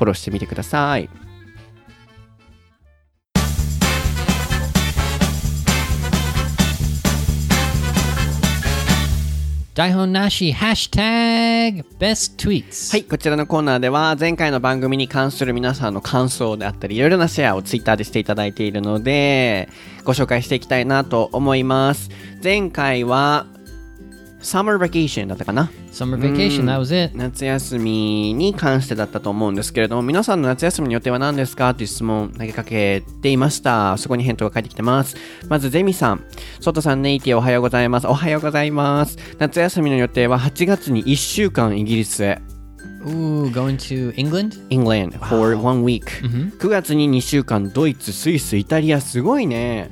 [0.00, 1.08] ォローしてみてください。
[9.74, 19.70] 台本なし hashtag best tweets はい、こちらのコーナーでは前回の番組に関する皆さんの感想であったりいろいろなシェアをツイッターでしていただいているので
[20.04, 22.10] ご紹介していきたいなと思います。
[22.44, 23.46] 前回は
[24.42, 27.16] Summer Vacation だったかな？Summer vacation that was it.
[27.16, 31.74] 夏休みに関してだったと思うんですけれども皆さんの夏休みの予定は何ですか？
[31.74, 33.96] という質問投げかけていました。
[33.98, 35.16] そこに返答が返ってきてます。
[35.48, 36.24] まずゼミさん。
[36.60, 38.06] ソトさんネイティおはようございます。
[38.06, 39.16] おはようございます。
[39.38, 42.40] 夏休みの予定は8月に1週間イギリスへ。
[43.04, 44.64] Ooh going to England?
[44.68, 46.04] England for one week、
[46.58, 49.00] 9月に2週間ドイツスイスイタリア。
[49.00, 49.90] すごいね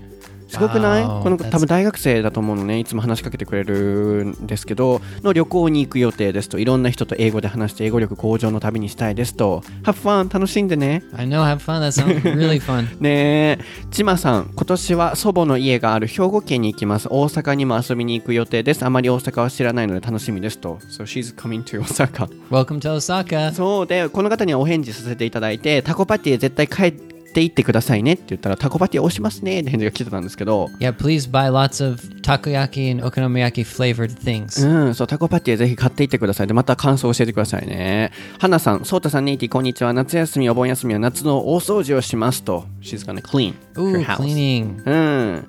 [0.51, 1.03] すごくない？
[1.23, 2.79] この多分大学生だと思うのね。
[2.79, 9.63] いつも話しかけてくれるんですけどの旅行に行く予定ですといろんな人と英語で話して英語力向上の旅にしたいですと。
[9.85, 10.33] Have fun!
[10.33, 11.03] 楽しんでね。
[11.17, 11.43] I know.
[11.45, 11.81] Have fun.
[11.81, 12.87] That sounds really fun.
[13.01, 13.59] ねえ。
[13.91, 17.09] ちまさん今年は祖母の家がある兵庫県に行きます。
[17.11, 18.85] 大阪にも遊びに行く予定です。
[18.85, 20.79] あまり大阪は知らないので楽しみですと。
[20.91, 22.27] So she's coming to Osaka.
[22.51, 23.53] Welcome to Osaka.
[23.53, 27.10] そうでこの方にはお返事させていただいてタコパティ絶対帰って
[27.43, 34.66] 行ってくださいねって言ったらタコパティ押しますねって返事が来てたんですけど Yeah, please buy lots of takoyaki and okonomiyaki flavored things.
[34.66, 36.47] うん、そう、タコパティぜひ買っていってください。
[36.47, 38.11] で、また感想を教えてくださいね。
[38.39, 39.93] 花さん、ソータさん、ネイティ、こんにちは。
[39.93, 42.64] 夏休み、お盆休みは夏の大掃除をしますと。
[42.83, 44.16] She's gonna clean her Ooh, house.
[44.16, 44.83] cleaning.
[44.85, 45.49] うん。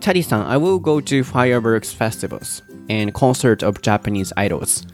[0.00, 4.86] チャリさん、I will go to fireworks festivals and concert of Japanese idols.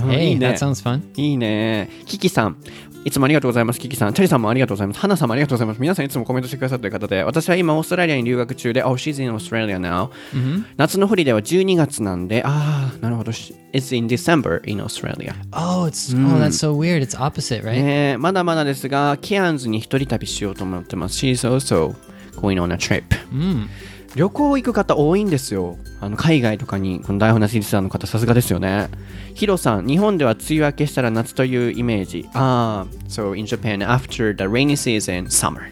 [0.00, 1.00] うんい Hey, いね that sounds fun.
[1.16, 1.88] いいね。
[2.06, 2.56] キキさん。
[3.04, 3.78] いつもありがとうございます。
[3.80, 4.12] キキさん。
[4.12, 5.00] チャリさんもありがとうございます。
[5.00, 5.80] 花さんもありがとうございます。
[5.80, 10.10] 皆さんいつもコメントしてくださってる方で、私は今オーストラリアに留学中で、Oh, she's in Australia now、
[10.76, 13.30] 夏のホリデーは12月なんで、ああ、なるほど。
[13.30, 15.34] It's in December in Australia。
[15.52, 17.02] Oh, it's oh, that's so weird.
[17.02, 17.72] It's opposite, right?
[17.82, 21.24] ねえまだまだですが、ケアンズに一人旅しようと思ってます。
[21.24, 21.94] She's also
[22.36, 23.04] going on a trip。
[24.16, 25.76] 旅行行く方多いんですよ。
[26.00, 28.88] あの海外とかに、この台本なしリスナーの方、さすがですよね。
[29.34, 32.26] ヒロさん、日本では梅雨明けしたら夏というイメージ。
[32.34, 35.62] ああ、so in Japan, after the rainy season, summer.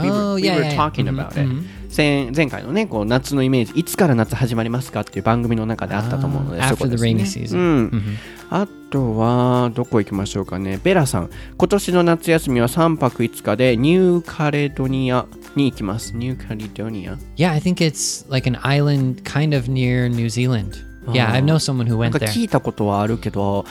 [0.00, 1.48] We were, Oh, we were talking Mhm, about it.
[1.96, 7.56] 前前回のね、こう夏のイメージ、いつから夏始まりますかっていう番組の中であったと思うので、Ah, そこ after で the すね rainy season.
[7.58, 7.58] う
[7.96, 8.02] ん。
[8.50, 10.78] あとは、どこ行きましょうかね。
[10.84, 15.26] ベラさん、今年の夏休みは3泊5日でニューカレドニア
[15.58, 16.16] に行きます。
[16.16, 17.18] ニューカレドニア。
[17.36, 20.84] Yeah, I think it's like an island kind of near New Zealand.
[21.12, 22.28] Yeah, I know someone who なん went か there.
[22.32, 23.64] 聞いたことはあるけど、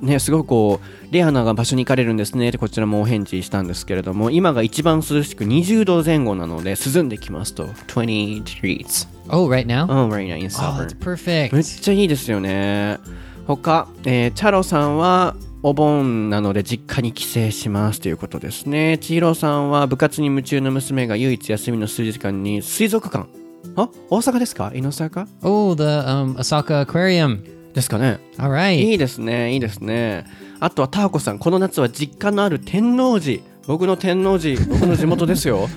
[0.00, 0.80] ね、すごくこ
[1.10, 9.86] うレアな場所に行かれるんですねってこちらもお返事したんですけれども今が一番涼しく20度前後なので涼んできますと20 degrees Oh, right now?
[9.88, 11.54] oh right now in Oh, summer that's perfect.
[11.54, 12.98] めっちゃいいですよね
[13.46, 15.36] 他、えーチャロさんは
[15.66, 23.26] お盆なので実家に帰省しますということですね千尋さんは部活に夢中の娘が唯一休みの数時間に水族館
[23.74, 24.70] あ大阪ですか？
[24.74, 27.72] 井坂？Oh, the um, Osaka Aquarium.
[27.72, 28.74] ですかね All right.
[28.74, 30.26] いいですね、いいですね。
[30.60, 35.68] あとはターコさん、この夏は実家のある天王寺、僕の天王寺、 僕の地元ですよ。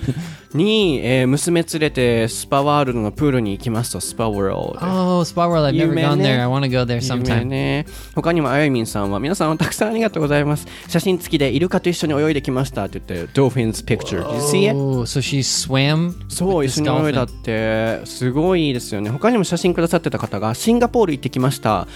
[0.54, 4.56] に、えー娘連れてスパワールドのプールに行きますと、スパワールド。
[4.82, 5.68] Oh, Spa World.
[5.70, 6.38] I've never gone there.
[6.38, 6.42] eh?
[6.42, 7.46] I want to go there 有名 sometime.
[7.46, 7.86] ね。
[8.16, 10.66] 他にもあやみんさんは、皆さんたくさんありがとうございます。
[10.88, 14.24] 写真付きでイルカと一緒に泳いできましたって言って、Dolphins Picture.
[14.26, 14.76] Did you see it?
[14.78, 18.00] Oh, so she swam そう with 一 this 緒に泳いだ dolphin.
[18.00, 21.88] ってすごいですよね他にも写真くださってた方がシンガポール行ってきました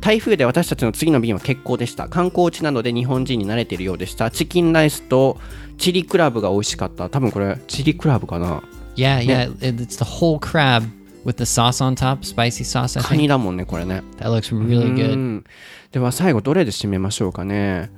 [0.00, 2.08] 台風で私たちの次の便は欠航でした。
[2.08, 4.30] 観光地なので日本人に慣れているようでした。
[4.30, 5.38] チキンライスと
[5.78, 7.08] チリクラブが美味しかった。
[7.08, 8.62] 多分これチリクラブかな
[8.96, 9.50] ？Yeah, yeah.
[9.66, 10.84] it- It's the whole crab
[11.24, 14.02] with the sauce on top, spicy sauce, I カニ.だもんねこれね。
[14.18, 15.16] That looks really う good.
[15.16, 15.44] ん。
[15.92, 17.90] では最後どれで締めましょうかね。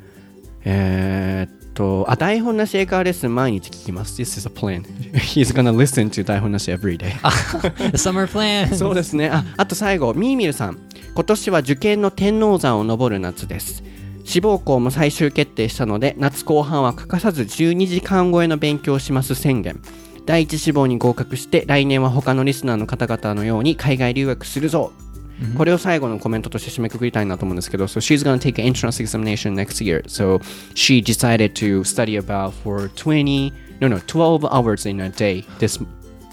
[0.64, 4.20] えーっとあ台本なし英会話レッスン毎日聞きます。
[4.20, 4.82] This is a plan.
[5.14, 7.12] He's gonna listen to 台本なし every day.
[7.92, 8.72] The summer plan.
[8.76, 9.30] そうですね。
[9.30, 10.78] ああと最後みーみるさん
[11.14, 13.82] 今年は受験の天王山を登る夏です
[14.24, 19.80] 志望校も最終決定したので夏後半は欠かさず12時間超えの勉強をします宣言
[20.24, 24.92] 第一志望に合格して来年は他のリスナーの方々のように海外留学するぞ
[25.56, 30.02] これを最後のコメントとして締めくくりたいなと思うんですけど、So she's gonna take an entrance examination next year.
[30.06, 30.40] So
[30.74, 35.80] she decided to study about for 20, no, no, 12 hours in a day this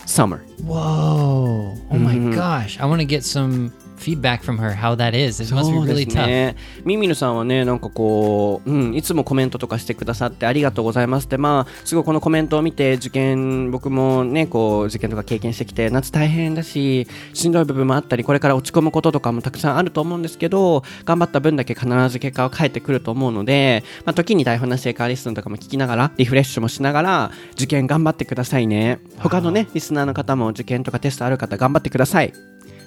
[0.05, 0.41] summer.
[0.63, 1.75] Whoa.
[1.91, 2.79] Oh my gosh.
[2.79, 5.41] I want to get some feedback from her how that is.
[5.41, 6.25] It must be really す tough.
[6.25, 6.55] ね。
[6.85, 28.99] ミミルさんはね、なんかこう、うん、いつもコメントとかしてくださってありがとうございますって、まあ、すごいこのコメントを見て、受験、僕もね、こう、受験とか経験してきて、夏大変だし、しんどい部分もあったり、これから落ち込むこととかもたくさんあると思うんですけど、頑張った分だけ必ず結果は返ってくると思うので、まあ、時に台本なしエカーレッスンとかも聞きながら、リフレッシュもしながら、受験頑張ってくださいね。
[29.17, 32.33] 他のね、リスナーの方も受験とかテストある方、頑張ってください。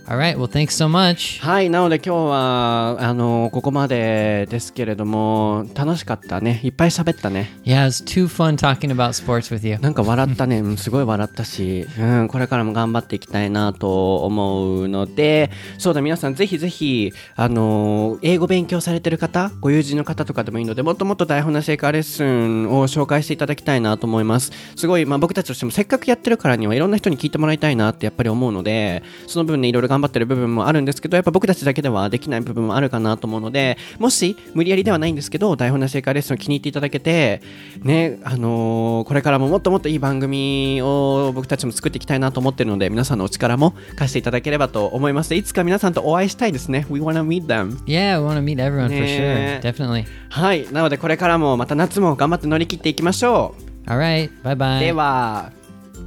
[0.09, 0.37] All right.
[0.37, 1.41] Well, thanks so much.
[1.41, 9.79] はい、なので今日はあのここまでですけれども楽しかったねいっぱい喋ったね Yeah, it's too fun talking about sports with you.
[9.79, 37.43] なんか笑ったね、うんすごい笑ったし、うん、これからも頑張っていきたいなと思うのでそうだ皆さんぜひぜひあの英語勉強されてる方ご友人の方とかでもいいのでもっともっと台本なし英会話レッスンを紹介していただきたいなと思いますすごい、まあ、僕たちとしてもせっかくやってるからにはいろんな人に聞いてもらいたいなってやっぱり思うのでその分ねいろいろ頑張ってる部分もあるんですけど、やっぱ僕たちだけではできない部分もあるかなと思うので、もし無理やりではないんですけど、台本なし英会レッスンを気に入っていただけて、
[37.83, 45.35] ね、あのーこれからももっともっといい番組を僕たちも作っていきたいなと思ってるので、皆さんのお力も貸していただければと思います。
[45.35, 46.87] いつか皆さんとお会いしたいですね。
[46.91, 47.79] We wanna meet them.
[47.85, 49.61] Yeah, want to meet everyone for sure.
[49.61, 50.05] Definitely.
[50.31, 50.67] はい。
[50.73, 53.55] なのでこれからもまた夏も頑張って乗り切っていきましょ
[53.87, 54.31] All right.
[54.43, 54.59] Bye う。
[54.59, 54.81] bye.
[54.81, 55.53] では、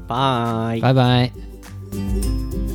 [0.08, 0.80] バイ。
[0.82, 1.32] Bye
[2.72, 2.75] bye.